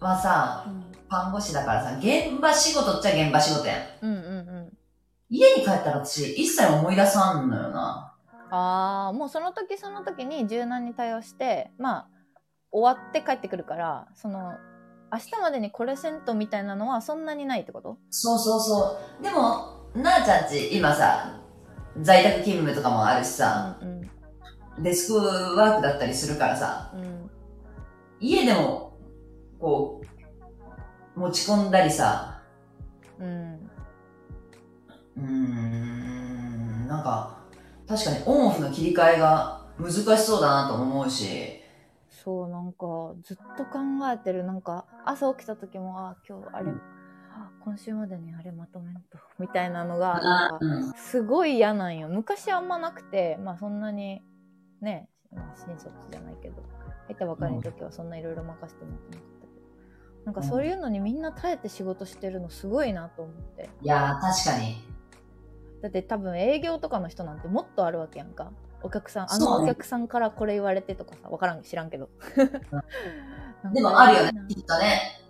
[0.00, 0.66] はさ、
[1.08, 3.78] 看護師だからさ、現場仕事っちゃ現場仕事やん。
[4.02, 4.78] うんうんうん
[5.30, 8.14] 家に帰ったら私、一切思い出さんのよな。
[8.50, 12.08] ああもうその時その時に柔軟に対応してまあ
[12.72, 14.54] 終わって帰ってくるからその
[15.12, 17.98] 明日までにこれせんとみたいなのはそんなにないってこと？
[18.08, 19.22] そうそうそう。
[19.22, 21.37] でも、なあちゃんち、今さ、
[22.02, 23.98] 在宅勤務とかもあるしさ、うん
[24.80, 27.30] デスクワークだったりするからさ、うん
[28.20, 28.98] 家でも、
[29.60, 30.02] こ
[31.16, 32.42] う、持ち込んだりさ、
[33.18, 33.70] うん。
[35.16, 37.38] うーん、なんか、
[37.88, 41.60] 確かにオンオフの切り替えが難しそうだなとも思うし、
[42.10, 43.78] そうなんかずっと考
[44.12, 44.44] えてる。
[44.44, 46.66] なんか朝起きた時もあ今日あれ、
[47.68, 52.08] 今週までにあれまとめんとみたいなのがなすごい嫌なんよ。
[52.08, 54.22] 昔あんまなくてまあそんなに
[54.80, 56.62] ねまあ新卒じゃないけど
[57.08, 59.60] 入ったばかりの時はそんないろいろ任せてもらってなかったけど。
[60.24, 63.68] なんかそういうのにみんな耐えて仕事してるのすごいなと思って。
[63.82, 64.82] いやー、確かに。
[65.82, 68.50] だって多分営業とかの人なんてもっとあるわけやんか。
[68.82, 72.08] お客さんあのお客さんからこれ言われてとかさ分からん知らんけど。
[73.74, 75.20] でもあるよねな、きっとね。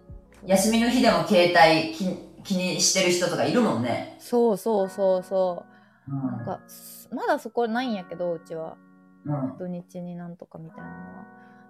[0.47, 4.17] 休みの日でも携帯気気にしてる人とかいるもんね。
[4.19, 5.65] そうそうそうそ
[6.09, 6.27] ううん。
[6.27, 8.77] なんかすまだそこないんやけどうちは
[9.27, 9.57] うん。
[9.59, 10.85] 土日になんとかみたいな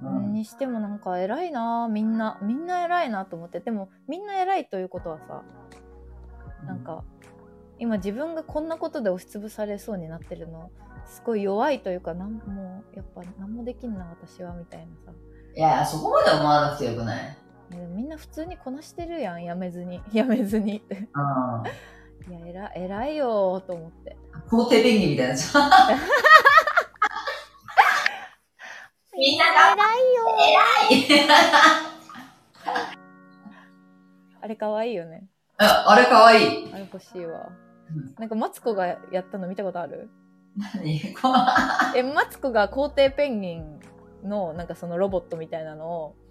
[0.02, 0.32] のはうん。
[0.32, 5.42] にしてもなんか偉いなみんなみんな偉いなと思ってでもみんな偉いということはさ
[6.64, 7.02] なんか
[7.80, 10.70] 今自分がこんなことで押しつぶされそうになってるの
[11.06, 15.12] すごい弱いというかなんもうやっぱ何もできんな私はみたいなさ
[15.56, 17.36] いや、そこまで思わなくてよくない？
[17.70, 19.44] でもみんな普通にこなしてるやん。
[19.44, 20.00] やめずに。
[20.12, 20.82] やめずに。
[20.90, 20.98] うん。
[22.32, 24.16] いや偉偉いよーと思って。
[24.50, 25.34] 皇帝ペンギンみたいな。
[29.16, 30.24] みんなが偉いよ
[30.90, 31.28] 偉い。
[34.40, 35.28] あれかわいいよね。
[35.58, 36.72] ああれかわいい。
[36.72, 37.48] あれ欲しいわ。
[37.90, 38.14] うん。
[38.18, 40.08] なんかマツコがやったの見たことある？
[40.56, 41.00] 何？
[41.96, 43.80] えマツコが皇帝ペンギン
[44.24, 46.27] のなんかそのロボットみたいなのを、うん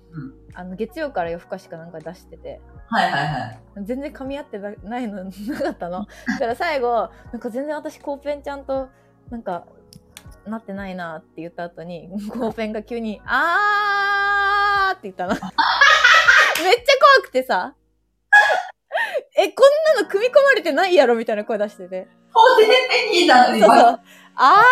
[0.54, 3.60] あの月曜から夜更かしかなんか出しててはいはいはい。
[3.84, 8.90] 全然噛み合ってなないのなかったの だから最後なんか全然私コーペンちゃんと
[9.30, 9.66] なんか
[10.46, 15.52] なってないなって言った後にコーペンが急に「あー」って言ったの めっちゃ
[17.18, 17.76] 怖くてさ
[19.38, 24.00] えこんなの組み込まれてないやろみたいな声出してて皇帝ペンギンなのに、そうそう。
[24.36, 24.64] あ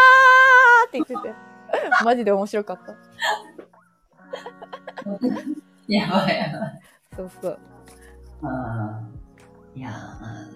[0.86, 1.34] ーって言ってて。
[2.04, 2.94] マジで面白かった。
[5.88, 6.82] やばいやばい。
[7.16, 7.60] そうそう。
[8.42, 9.92] あーいや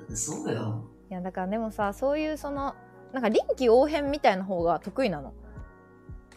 [0.09, 0.83] ー、そうよ。
[1.09, 2.75] いや、だからでもさ、そういうその、
[3.13, 5.33] なんか臨機応変みたいな方が得意なの。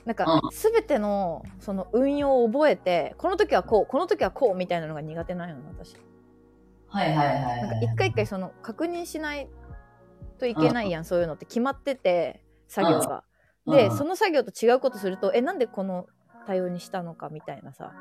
[0.05, 5.97] なんかう、すべての、その運用を覚えて、この時はこう、この時はこうみたいなのが苦手なんよな、私。
[6.89, 7.85] はいはいはいなんかはい。
[7.85, 9.49] 一回一回その、確認しない
[10.39, 13.23] といけないやん、そういうのって決まってて、作業が。
[13.67, 16.07] で、その、の作業と違うことすると、え、なんでこの
[16.47, 17.93] 対応にしたのかみたいなさ、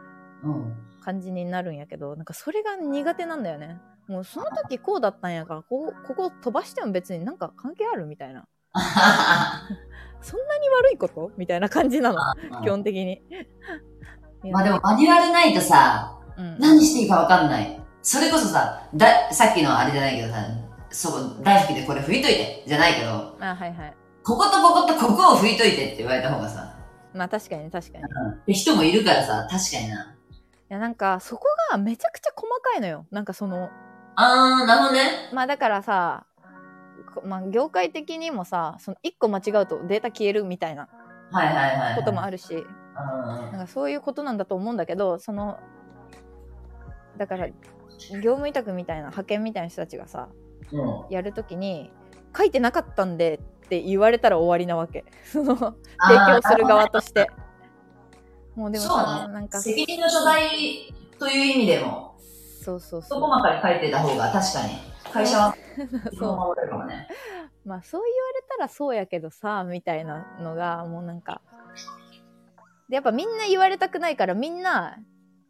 [0.43, 0.73] うん。
[1.03, 3.79] 感じになるんやけどなんかそれが苦手なんだよね。
[4.07, 8.47] もうその時こうだったんやからここここ飛ばしても別になんか関係あるみたいな。
[10.21, 11.31] そんなに悪いこと？
[11.37, 12.19] みたいな感じなの。
[12.63, 13.21] 基本的に。
[14.51, 17.81] まあでもマニュアルないとさ、うん、何していいかわかんない。
[18.01, 20.37] それこそさ、だ、さっきのあれじゃないけどさ、
[20.89, 23.93] そう、大好きでこれ拭いといて、じゃないけど、あはいはい。
[24.23, 26.70] こことこことここを拭いといてって言われた方がさ、
[27.13, 30.15] まあ確かに確かにいって人もいるからさ、確かにな。
[30.71, 33.69] やなんかそこがめちゃくちゃ細かいのよなんかその
[34.15, 35.29] あー、なるほどね。
[35.33, 36.25] まあだからさ
[37.13, 40.87] こまあ業界的にもさその1個間違うとデータ消えるみたいな
[41.31, 41.95] はいはいはい、はい。
[41.95, 42.67] こともあるし、る。
[43.51, 45.59] なんかそういうことなんだと思うんだけどその
[47.17, 50.29] だから業務委託みたいな派遣みたいな人たちがさ
[50.71, 50.79] うん。
[50.79, 51.09] うん。
[51.09, 51.91] やるときに
[52.37, 53.41] 書いてなかったんで
[53.71, 55.05] って言われたら終わりなわけ。
[55.23, 55.73] その提
[56.27, 57.31] 供する側として。
[58.53, 59.33] もうでもさ、ね。
[59.33, 59.61] なんか。
[59.61, 64.73] 責任の所在という意味でも、そうそうそそうこまかに書いてた方が確かに。
[65.09, 65.55] 会社は、
[66.19, 66.35] そう。
[66.35, 67.07] 守れるかもね。
[67.63, 71.41] まあそう言われたらそうやけどさみたいなのがもうなんか。
[72.89, 74.97] でやっぱみんな言われたくないからみんな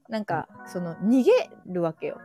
[0.09, 2.19] なんかその逃げるわけよ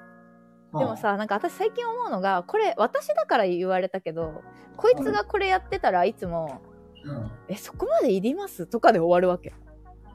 [0.79, 4.43] でもさなんか私最近思うのがこれ私だから言われたけど
[4.77, 6.61] こいつがこれやってたらいつも
[7.05, 7.31] うん、うん。
[7.49, 9.55] 「えそこまでいります?」とかで終わるわけ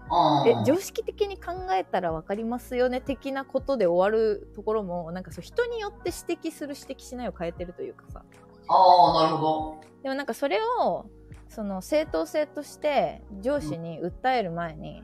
[0.09, 2.99] あえ常識的に考えたら分かりますよね？
[2.99, 8.23] 的なことで終わるところもなんかそう人によって指摘する指摘しないを変えてるというかさ
[8.67, 11.05] ああ、なるほでもなんかそれを
[11.47, 15.03] その正当性として上司に訴える前に、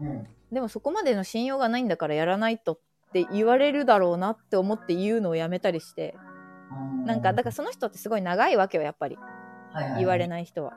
[0.00, 0.06] ど。
[0.06, 0.28] うん。
[0.52, 2.78] でもそこまでの信用がないんだからやらないとっ
[3.14, 6.16] て言われるだろうなって思って言うのをやめたりして
[7.06, 9.16] なんかだからその人ってすごい長いわけよやっぱり
[9.74, 10.28] ら言われい。
[10.28, 10.72] ない人は。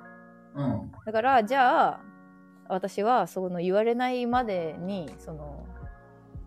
[0.56, 0.92] うん。
[1.06, 2.02] だからじゃあ
[2.70, 5.66] 私はその言われないまでにその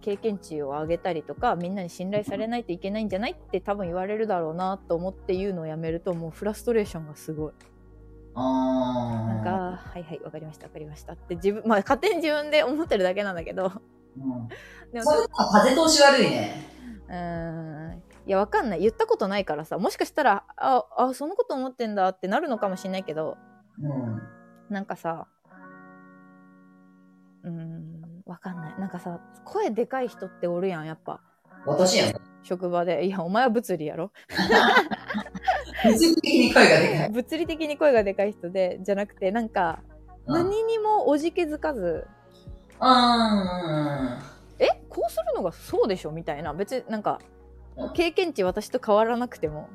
[0.00, 7.52] 経験値を上げたりとかみんなに信頼されないといけないんじゃないって多分言われるだろうなと思って言うのをやめるともうフラストレーションがすごい。
[8.34, 9.34] ああ。
[9.34, 9.50] なんか、
[9.92, 13.72] はいはい、わかりました、わかりましたって自分、まあ勝手に自分で思ってるだけなんだけど、
[14.16, 14.48] うん。
[14.92, 16.66] でもそ風通し悪いね。
[17.08, 18.80] うーん、いや、わかんない。
[18.80, 23.36] 言ったことないからさ、もしかしたら、あ、あ、そのこと思ってんだってなるのかもしれないけど、
[23.82, 24.22] うん。
[24.72, 25.26] なんかさ、
[27.42, 28.78] うーん、わかんない。
[28.78, 31.20] なんかさ、声でかい人っておるやん、やっぱ。
[31.66, 32.12] 私やん。
[32.42, 33.06] 職場で。
[33.06, 34.12] いや、お前は物理やろ
[35.84, 37.10] 物理的に声がでかい。
[37.10, 40.00] 物理的に声がでかい人で、じゃなくて、なんか、うん
[40.32, 42.19] 何にもおじけづかず、うん。
[44.58, 46.54] えこうするのがそうでしょみたいな。
[46.54, 47.20] 別になんか、
[47.94, 49.68] 経験値私と変わらなくても、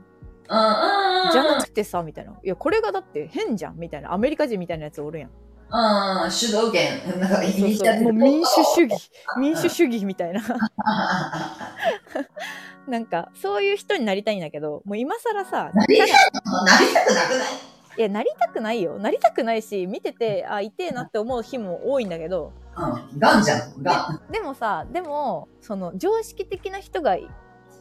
[0.48, 1.32] うん。
[1.32, 2.32] じゃなくてさ、みたいな。
[2.32, 4.14] いや、これがだって変じゃんみたいな。
[4.14, 5.30] アメリカ人みたいなやつおるやん。
[5.68, 6.32] うん。
[6.32, 7.20] 主導権。
[7.20, 7.38] なんか、
[8.02, 9.12] もう民主主義。
[9.40, 9.74] 民主義。
[9.74, 10.42] 主義みたいな。
[12.88, 17.46] なんか、そういう人になりたいんだけど、もう今更さ、なりたくなくな
[17.96, 17.98] い？
[17.98, 19.00] いや、なりたくないよ。
[19.00, 23.20] なりたくないし、見てて、あ、痛えなって思う日も多いんだけど、うん。
[23.20, 23.84] ガンじゃん。
[23.84, 24.32] ガン。
[24.32, 27.18] でもさ、でも、その、常識的な人が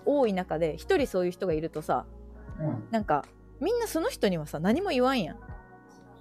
[0.04, 2.06] 多い中で、一人そういう人がいるとさ、
[2.60, 2.88] うん。
[2.90, 3.24] なんか、
[3.60, 5.38] みんなその人にはさ、何も言わんやん。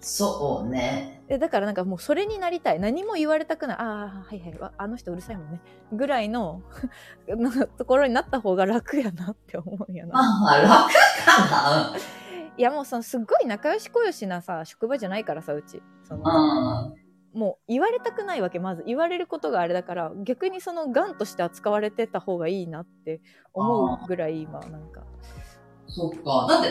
[0.03, 1.23] そうね。
[1.29, 5.61] えだからなんかもうそれになりたい何も言われたくないああはいはいわあの人うるさいもんね
[5.93, 6.61] ぐらいの
[7.29, 11.97] のところになった方が楽やなって思うんやなああ、楽か
[12.57, 16.93] いやもうそのすっごい仲良しこよしなさ職場じゃないからさうちそのな。
[16.93, 17.02] うん。
[17.33, 23.21] もう言われたくないわけまず言われることがあれだから逆にそのガンとして扱われてた方がいいなって
[23.53, 25.03] 思うぐらい今なんか、
[25.87, 26.47] そっか。
[26.49, 26.69] だって、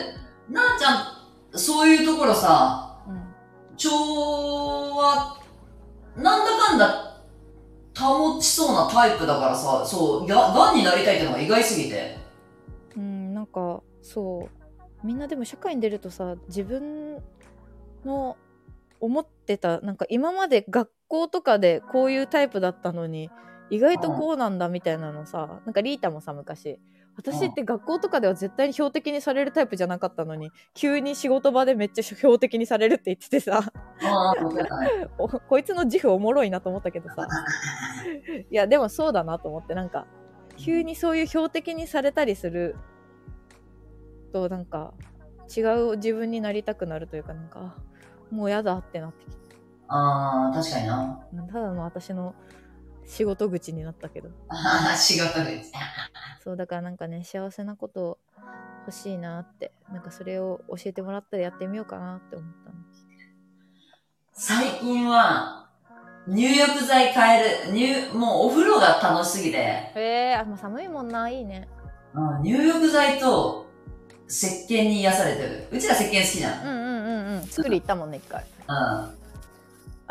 [0.49, 5.39] なあちゃん、そういうところさ、うん、調和、
[6.17, 7.23] なんだかんだ
[7.99, 12.23] 保ちそうなタイプだからさ、そう、が、がんになりたいっていうのが意外すぎて。
[12.97, 14.49] うん、なんかそ
[15.03, 17.23] うみんなでも社会に出るとさ自分
[18.05, 18.37] の
[19.01, 19.80] 思ってた。
[19.80, 23.30] なんか今まで学校とかでこういうタイプだったのに
[23.70, 26.78] 意外とこうなんだみたいなのさなんかリータもさ昔
[27.16, 33.72] 私って学校とかでは絶対に標的にされるタイプじゃなかったのに急に仕事場でめっちゃ標的にされるって言っててさ
[35.48, 37.26] こいつの自負おもろいなと思ったけどさ。
[38.50, 40.07] いやでもそうだなと思ってなんか
[40.57, 42.76] 急にそういう標的にされたりする
[44.32, 44.94] となんか
[45.55, 47.92] 違う自分になりたくなるというかなんかあ
[48.30, 49.41] もうやだってなってきて
[49.95, 51.18] ああ、確かにな。
[51.53, 52.34] ただの私の
[53.07, 55.62] 仕事口になったけどああ、仕事で。
[56.43, 58.18] そうだからなんかね幸せなこと
[58.86, 62.76] 欲しいなってなんかそれを教えてもらったらやってみようかなって思ったの
[64.32, 65.68] 最近は、
[66.26, 71.68] 入浴剤変える、入、もうお風呂が楽しすぎて、へえあもう寒いもんないいね
[72.14, 73.66] うん入浴剤と
[74.28, 75.66] 石鹸に癒されてる。
[75.70, 76.66] うちら石鹸好きじゃん。
[76.66, 79.22] うんうんうんうん作り行ったもんね一回うん。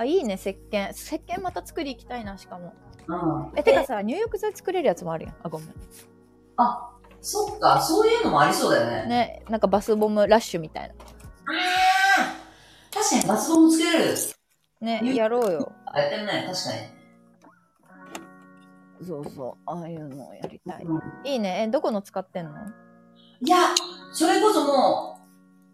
[0.02, 0.92] あいいね石鹸。
[0.94, 2.74] 石鹸また作り行きたいなしかも。
[3.08, 3.52] うん。
[3.56, 5.36] えてかさ入浴剤作れるやつもあるやん。
[5.44, 5.70] あごめん。
[6.58, 6.90] あ、
[7.22, 9.08] そっか、そういうのもありそうだよね。
[9.08, 10.96] ねなんかバスボムラッシュみたいな。
[10.96, 10.98] あ
[12.20, 12.34] あ
[12.92, 14.16] 確かにバスボムつけれる。
[14.82, 15.72] ね入やろうよ。
[15.96, 16.74] やってるね、確か
[19.04, 19.08] に。
[19.08, 19.54] そうそう。
[19.68, 20.84] ああいうのをやりたい。
[20.84, 21.02] うん。
[21.24, 21.66] いいね。
[21.68, 22.52] えどこの使ってんの？
[23.42, 23.58] いや、
[24.14, 25.20] それこそも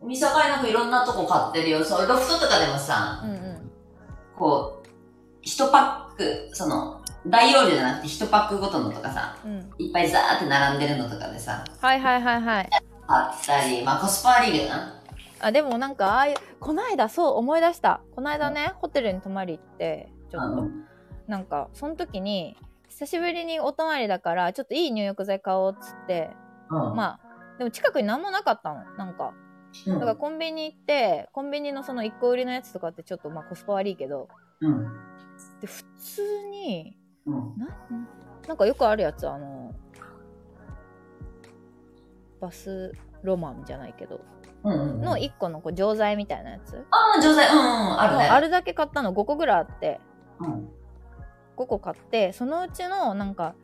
[0.01, 1.85] う、見境なくいろんなとこ買ってるよ。
[1.85, 3.36] そう、ロフトとかでもさ、うんうん
[4.37, 4.87] こう、
[5.41, 12.69] 一パック、その、大容量じゃなくて一パックごとのとかさ、うんいっぱいザーって並んでるのとかでさ、はいはいはいはい
[13.07, 14.93] あったり、まあコスパ悪いけどな。
[15.39, 20.83] あでもなんかああいうこないだそう思い出したこないだねホテルに泊まり行ってちょっとうん
[21.27, 22.57] なんかその時に
[22.89, 26.31] 久しぶりにお泊まりだからちょっといい入浴剤買おうっつって
[26.71, 26.95] うん。
[26.95, 28.83] まあでも近くに何もなかったの。
[28.97, 29.33] なんか。
[29.87, 29.93] うん。
[29.93, 34.27] だからコンビニ行って、コンビニのその1個売りのやつとかってちょっとまあコスパ悪いけど、
[34.61, 34.83] うん。
[35.61, 37.57] で、普通に、うん。
[37.57, 37.67] な、
[38.47, 39.73] なんかよくあるやつ、あの、
[42.39, 42.93] バス
[43.23, 44.21] ロマンじゃないけど。
[44.63, 46.85] の1個のこう錠剤みたいなやつ。
[46.91, 47.47] ああ、錠剤。
[47.47, 47.99] うんうん。
[47.99, 48.25] あるね。
[48.25, 50.01] あるだけ買ったの5個ぐらいあって、
[50.39, 50.69] うん。
[51.55, 53.55] 5個買って、そのうちのなんか、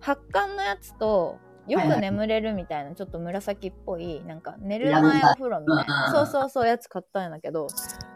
[0.00, 7.68] 発汗のやつと、よく眠れるみたいな、ちょっと紫っぽい、なんか寝る前お風呂みたいな、うんそうそうそうやつ買ったんだけど、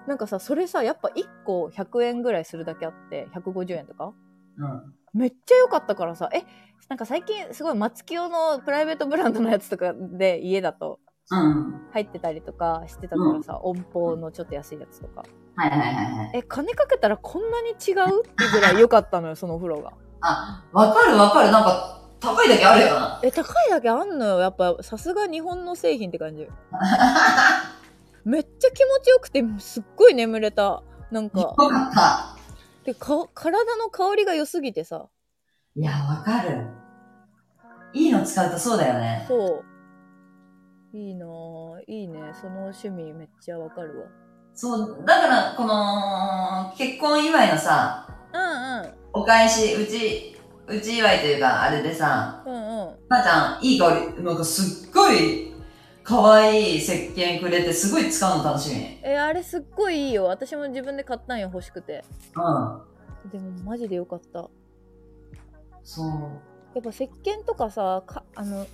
[0.06, 4.12] なんかさ、それさ、やっぱ1個100円ぐらいするだけあって、150円とか
[4.58, 4.94] うん。
[5.14, 6.42] めっちゃ良かったからさ、え、
[6.88, 11.88] なんか最近すごい松清のプライベートブランドのやつとかで家だとうん。
[11.92, 15.24] 入ってたりとかしてたからさ、音符のちょっと安いやつとか。
[15.56, 16.30] はいはいはいはい。
[16.34, 18.22] え、金かけたらこんなに違う？
[18.22, 19.92] ってぐらい良かったのよ、そのお風呂が。
[20.20, 21.50] あ、わかるわかる。
[21.50, 23.20] なんか、高いだけあるよな。
[23.22, 24.40] え、高いだけあんのよ。
[24.40, 26.48] やっぱ、さすが日本の製品って感じ。
[28.24, 30.82] めっちゃ気持ちよくて、すっごい眠れた。
[31.10, 32.36] なんよか、かった。
[32.84, 35.08] でか体の香りが良すぎてさ。
[35.76, 36.66] いや、わかる。
[37.92, 39.24] いいの使うとそうだよね。
[39.28, 39.62] そ
[40.92, 40.96] う。
[40.96, 41.82] いいなぁ。
[41.86, 42.32] いいね。
[42.40, 44.06] その趣味めっちゃわかるわ。
[44.54, 48.94] そう、だから、この、結婚祝いのさ、うんうん。
[49.12, 50.37] お返し、うち、
[50.68, 53.08] うち祝いというか、あれでさ、うんうん。
[53.08, 55.52] ばあちゃん、いい香り、なんかすっごい、
[56.02, 58.98] 可愛い石鹸くれて、すごい使うの楽しみ。
[59.02, 60.24] え、あれすっごいいいよ。
[60.24, 62.04] 私も自分で買ったんよ、欲しくて。
[62.36, 63.30] うん。
[63.30, 64.48] でもマジでよかった。
[65.84, 66.10] そう。
[66.74, 68.66] やっぱ石鹸とかさ、かあの、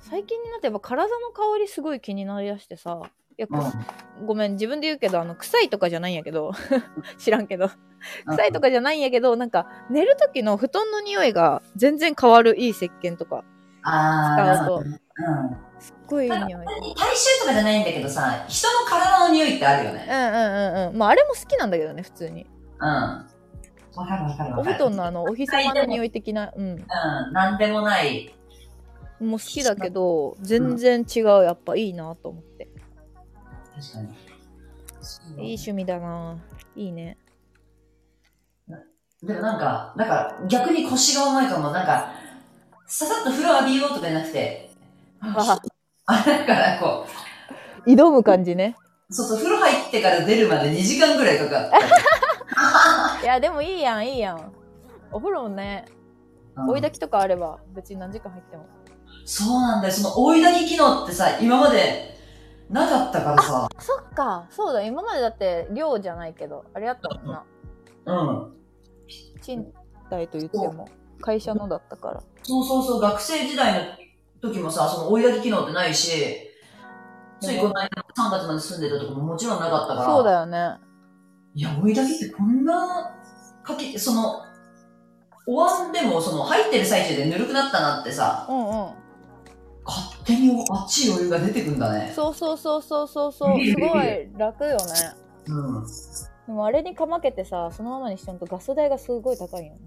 [0.00, 3.02] 最近になってやっぱ体の香りすごい気になりだしてさ。
[3.38, 4.26] いやうん。
[4.26, 6.52] ごめん、自分で言うけど、あの、臭いとかじゃないんやけど、
[7.18, 7.70] 知らんけど、
[8.26, 13.44] 臭いとかじゃないんやけど、なんか、寝る時の布団の匂いが全然変わるいい石鹸とか、
[13.82, 15.56] 使うとうん。
[15.78, 16.60] すっごいいい匂い。
[16.60, 20.06] うん体臭とかじゃないんだけどさ、人の体の匂いってあるよね。
[20.08, 20.98] うんうんうん。
[20.98, 22.46] まあ、あれも好きなんだけどね、普通に。
[22.80, 22.88] うん。
[22.88, 23.26] わ
[24.06, 24.78] かるわかるお布。
[24.78, 26.64] 団のあの、お日様の匂い的な、うん。
[26.64, 26.86] うん。
[27.32, 28.34] なんでもない。
[29.20, 31.24] もう好きだけど、全然違う。
[31.44, 32.68] やっぱいいなと思って。
[33.74, 35.48] 確かに。
[35.48, 36.38] いい趣味だな
[36.76, 37.18] いいね。
[39.22, 41.70] でもなんか、だから逆に腰が重いかも。
[41.70, 42.12] なんか、
[42.86, 44.70] ささっと風呂浴びようとかじゃなくて、
[45.20, 45.60] あ
[46.06, 47.06] あ、だからこ
[47.86, 48.76] 挑む感じね。
[49.08, 51.78] う、そうそう、風呂入ってから出るまで2時間ぐらいかかった。
[53.22, 54.52] いや、でもいいやん、いいやん。
[55.12, 55.84] お風呂ね、
[56.56, 58.66] うん追い炊きとかあれば、別に何時間入っても。
[59.24, 59.94] そうなんだよ。
[59.94, 62.18] その追い炊き機能ってさ、今まで
[62.68, 63.68] なかったからさ。
[63.78, 67.44] そっか、そうだ、今までだって寮じゃないけど、あれやったもんな。
[68.04, 68.61] うん。
[69.42, 69.72] 賃
[70.10, 70.88] 貸と言っても、
[71.20, 72.22] 会社のだったから。
[72.42, 73.96] そうそうそう、学生時代
[74.42, 76.10] の時もさ、その追い炊き機能ってないし、
[77.40, 80.04] ついこの間3月まで住んでたとこももちろんなかったから。
[80.04, 80.76] そうだよね。
[81.54, 83.14] いや、追い炊きってこんな、
[83.62, 84.42] かけ、その、
[85.46, 89.02] お椀でもその入ってる最中でぬるくなったなってさ、うんうん。
[89.84, 92.12] 勝手に熱いお湯が出てくんだね。
[92.14, 93.58] そうそうそうそうそうそう。
[93.58, 94.76] すごい楽よね。
[95.46, 95.86] うん。
[96.46, 99.80] でもあれにかまけてさ、そのままにしちゃうとガス代がすごい高いよね。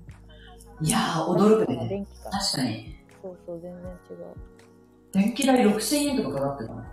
[0.82, 1.88] いやー、驚くね。
[1.90, 2.30] 電気か。
[2.32, 2.96] 確かに。
[3.22, 4.36] そうそう、全然違う。
[5.14, 6.84] 電気代6000円とかかかってたの？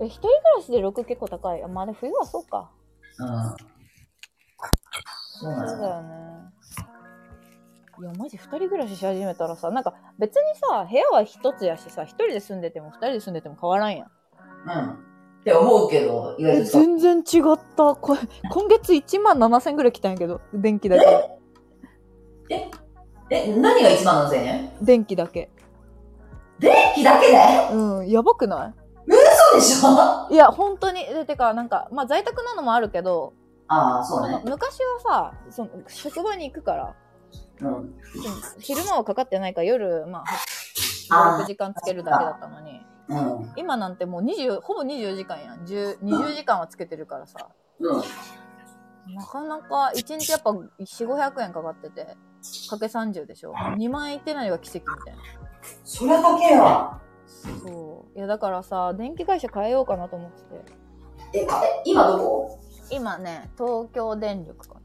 [0.00, 1.62] え、一人暮らしで6結構高い。
[1.62, 2.70] あまあ、で冬はそうか。
[3.18, 3.56] うん。
[5.40, 6.14] そうだよね。
[8.00, 14.08] いや、マジ二人暮らしし始めたらさ、なんか別にさ、部屋は一つやしさ、一人で住んでても二人で住んでても変わらんやん。
[14.08, 15.13] うん。
[15.44, 16.78] って思うけど、意外え、とさ。
[16.78, 17.94] 全然違った。
[17.94, 18.20] これ、
[18.50, 21.04] 今月1万7000ぐらい来たんやけど、電気だけ。
[23.28, 24.72] え、何が1万7000円？
[24.80, 25.50] 電気だけ。
[26.58, 27.38] 電気だけで？
[27.74, 28.74] うん、やばくな
[29.06, 29.88] そうでしょ？
[29.88, 31.04] あいいや、本当に。
[31.04, 33.34] でてか、なんか、まあ在宅なのもあるけど、
[33.68, 34.40] あー、そうね。
[34.46, 36.94] 昔はさ、その職場に行くから、
[37.60, 37.94] うん。
[38.60, 40.24] 昼間はかかってないから夜、ま
[41.10, 43.52] あ、あー6時間つけるだけだったのに、うん。
[43.56, 45.64] 今なんてもう20、ほぼ24時間やん。
[45.64, 47.48] 10 20時間はつけてるからさ。
[47.80, 48.02] うん。
[49.14, 52.16] なかなか1日やっぱ4、500円かかってて、
[52.70, 55.22] かけ30でしょ ?2 万円いってないのが奇跡みたいな。
[55.84, 57.00] そりゃ高えわ。
[57.62, 58.18] そう。
[58.18, 60.42] いやだからさ、電気会社変えようかなと思って
[61.38, 61.40] て。
[61.40, 61.46] え、
[61.84, 62.58] 今どこ？
[62.90, 64.76] 今ね、東京電力か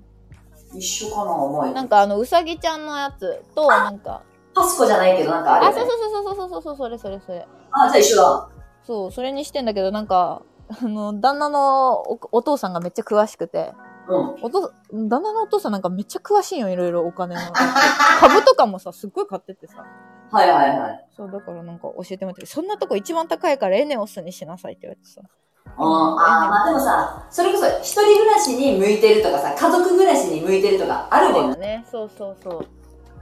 [0.74, 1.68] 一緒かな思い。
[1.70, 1.74] な。
[1.76, 5.82] なんかあの、うさぎちゃんのやつと、なんか、パスコじゃないけど、なんかあるあ、よ、ね。
[5.82, 7.48] そうそうそうそうそうそう、それそれそれ。
[7.72, 8.50] あ、じゃあ一緒だ。
[8.84, 10.42] そう、それにしてんだけど、なんか、
[10.82, 13.74] あの、旦那のおお父さんがめっちゃ詳しくて、
[14.08, 14.36] うん。
[14.42, 17.42] お父旦那のお父さんなんかめっちゃ詳しいよ、いろいろお金の。
[18.22, 19.86] 株とかもさ、すっごい買っててさ。
[20.32, 21.06] はいはいはい。
[21.16, 25.22] そう、だからなんか教えてもらって、そんなとこ一番高いからエネオスにしなさいって言われてさ。
[25.66, 31.58] あーあー、まあでもさ、それこそ一人暮らしに向いてるとかさ、家族暮らしに向いてるとかあるもんね。
[31.58, 31.86] ね。
[31.90, 32.66] そうそうそう。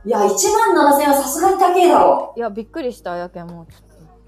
[0.05, 0.29] いや、1
[0.73, 3.86] 万7000円はさすがに高いだろいや、びっくりした、やけんもう、ちょっと、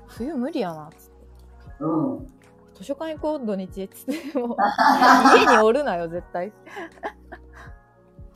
[0.10, 1.14] 冬無理やな、つって。
[1.80, 1.88] う。
[1.88, 2.28] うん。
[2.76, 4.14] 図書館行こう、土日、つって。
[4.40, 4.58] もう、
[5.38, 6.52] 家におるなよ、絶対。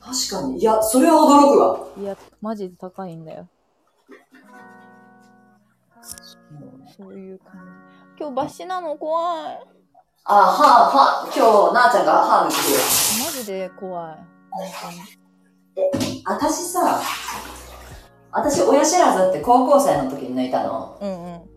[0.00, 0.58] 確かに。
[0.58, 1.86] いや、それは驚くわ。
[1.98, 3.48] いや、マジで高いんだよ。
[6.96, 8.20] そういう感じ。
[8.20, 9.66] 今日バシなの怖い。
[10.24, 10.52] あ、は
[10.90, 12.80] は今日、なあちゃんが歯抜いてるよ。
[13.26, 14.34] マジで怖い。
[14.50, 14.64] 本
[16.24, 17.00] 私さ、
[18.30, 20.98] 私、親知らずって高校生の時に抜いたの。
[21.00, 21.53] うんうん。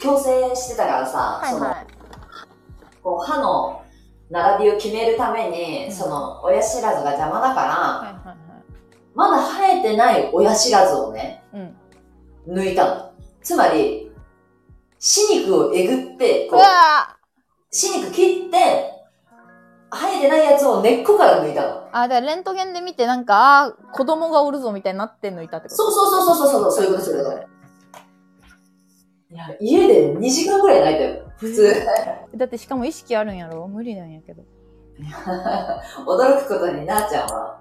[0.00, 1.86] 矯正してたからさ、その、はいはい。
[3.02, 3.82] こう歯の
[4.30, 8.36] 並びを決めるために、うんその、親知らずが邪魔だから、はいはいはい。
[9.14, 12.54] まだ生えてない親知らずをね、うん。
[12.54, 13.12] 抜いたの。
[13.42, 14.10] つまり、
[14.98, 16.66] 歯肉をえぐって、うこう、わ
[17.70, 18.86] 歯肉切って、
[19.92, 21.68] 生えてないやつを根っこから抜いたの。
[21.68, 25.76] ーあ、だレントゲンで見てなんか、あー子供がおるぞみたいになってんのいたってこと？
[25.76, 27.59] そうそうそうそうそう、そういうことそういうこと。
[29.32, 31.32] いや、家で2時間ぐらい泣いたよ。
[31.36, 31.72] 普通。
[32.36, 33.66] だってしかも意識あるんやろ？
[33.68, 34.42] 無理なんやけど。
[36.06, 37.60] 驚くことになあちゃんは、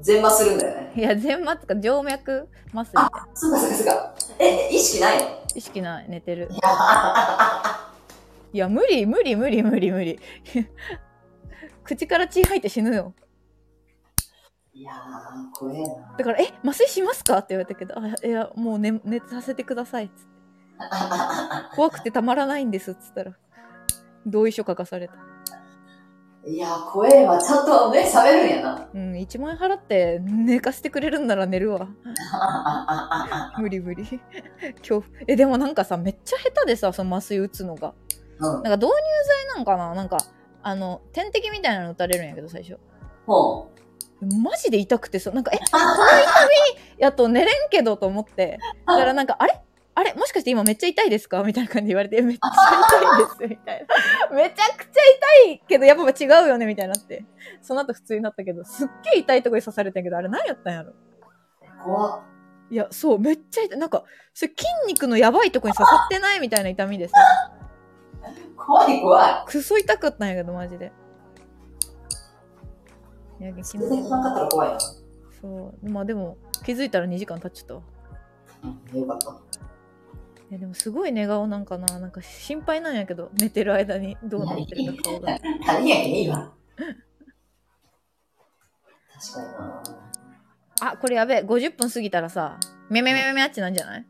[0.00, 0.92] 全麻するんだよね。
[0.96, 3.28] いや、全麻とか静脈麻酔みたいな。
[3.34, 4.14] そうかそうかそうか。
[4.38, 5.28] え、意識ないの？
[5.54, 6.48] 意識ない、寝てる。
[8.52, 10.18] いや無理、無理、無理、無理、無理。
[11.84, 13.12] 口から血吐いて死ぬよ。
[14.72, 16.16] いやー、怖えな。
[16.18, 17.38] だから、え、麻酔しますか？
[17.38, 20.35] って言われたけど、あいや、もう寝、寝させてくださいっつって。
[21.74, 23.32] 怖くてたまらないんですっつったら、
[24.26, 25.14] 同意書書かされた。
[26.46, 27.42] いやー、怖えわ。
[27.42, 28.88] ちゃんと目覚めるんやな。
[28.94, 31.88] うん、1万円払って寝かせてくれるんなら寝るわ。
[33.58, 34.04] 無理無理。
[34.78, 35.04] 恐怖。
[35.26, 37.94] え、でもなんかさ、めっちゃ下手でさ、その麻酔打つのが。
[38.38, 38.52] うん。
[38.52, 38.92] なんか導入
[39.46, 39.94] 剤なんかな？
[39.94, 40.18] なんか、
[40.62, 42.78] あの、点滴みたいなの打たれるんやけど、最初。
[43.26, 43.72] ほ
[44.20, 45.60] マジで痛くてさ、なんか、え、う。
[46.98, 48.58] やっと寝れんけどと思って。
[48.86, 49.60] だからなんか、あれ？
[49.98, 51.42] あれもしかして今めっちゃ痛いですか？
[51.42, 52.50] みたいな感じで言われて、えめっちゃ
[53.38, 53.86] 痛いです、みたい
[54.30, 54.36] な。
[54.36, 57.24] めちゃくちゃ痛いけど、やっぱ違うよね、みたいになって。
[57.62, 60.92] その後普通になったけど、すっげえ痛いとこに刺されてんけど、あれ何やったんやろ？
[61.82, 62.20] 怖っ。
[62.70, 63.78] いや、そう、めっちゃ痛い。
[63.78, 67.14] なんか、それ筋肉のやばいとこに刺さってないみたいな痛みでさ、
[68.56, 69.44] 怖い怖い。
[69.46, 70.92] クソ痛かったんやけど、マジで。
[73.40, 74.78] いや、気全然来なかったら怖いな。
[75.40, 75.88] そう。
[75.88, 77.82] まあでも、気づいたら2時間経っちゃったわ。
[78.92, 79.36] うん、よかった。
[80.50, 86.52] いやでもすごい寝顔なんかななんか心配なんやけど寝てる間にどうなってるか顔が何やけんいいわ。
[89.12, 89.82] 確かにな。
[90.92, 92.58] あこれやべえ50分過ぎたらさ
[92.90, 94.06] めめめめめあっちなんじゃない？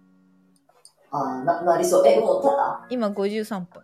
[1.11, 2.07] あーな、なりそう。
[2.07, 2.51] え、もうた？
[2.51, 3.82] だ今53分、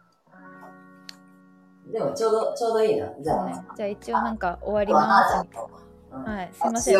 [1.92, 3.08] でもちょうど、ちょうどいいな。
[3.22, 5.81] じゃあ、ね、じゃあ一応なんか終わりあます。
[6.12, 6.24] うん。
[6.24, 6.94] はいすいません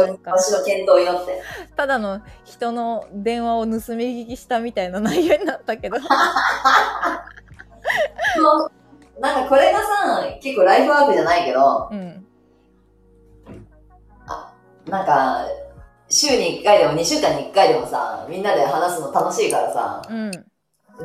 [1.04, 1.42] なって。
[1.76, 3.78] ただの人の電話を盗み
[4.24, 5.98] 聞きしたみたいな内容になったけど。
[9.20, 9.86] なんかこれがさ、
[10.40, 12.26] 結構ライフワークじゃないけど、うん。
[14.86, 15.46] なんか、
[16.08, 20.30] 週に1回でも2週間に1回でもさ、みんなで話すの楽しいからさ、うん。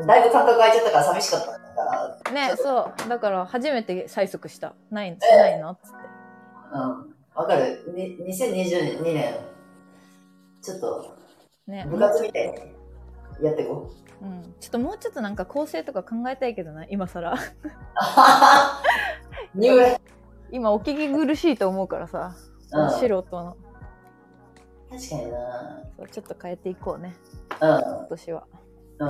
[0.07, 1.57] だいぶ感覚空いちゃったから寂しかったか
[2.25, 3.09] ら、ねそう。
[3.09, 4.73] だから初めて催促した。
[4.89, 5.71] ないんないの？
[5.71, 5.97] っつって。
[6.73, 7.16] うん。
[7.37, 7.83] わかる？
[7.95, 9.35] に2022年、
[10.61, 11.15] ちょっと
[11.67, 11.85] ね。
[11.87, 14.25] 部活みたいにやってこう。
[14.25, 17.35] うん、ちょっともうちょっとなんか構成とか考えたいけどな今更。
[20.51, 22.35] 今お聞き苦しいと思うからさ、
[22.73, 22.89] うん。
[22.89, 23.55] 素人の。
[24.89, 25.83] 確かにな。
[25.95, 27.15] そうちょっと変えていこうね。
[27.51, 28.47] う今年は。
[28.99, 29.03] ん。
[29.03, 29.09] うん。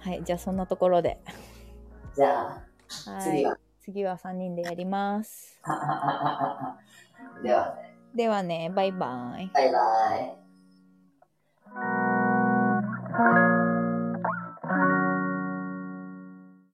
[0.00, 1.22] はいじゃあそんなところで。
[2.14, 2.62] じゃあ、
[3.10, 3.22] はい。
[3.22, 3.56] 次は。
[3.80, 5.60] 次は3人でやります。
[7.42, 9.50] ではね、ではねバイバイ。
[9.52, 9.78] バイバ
[13.46, 13.49] イ。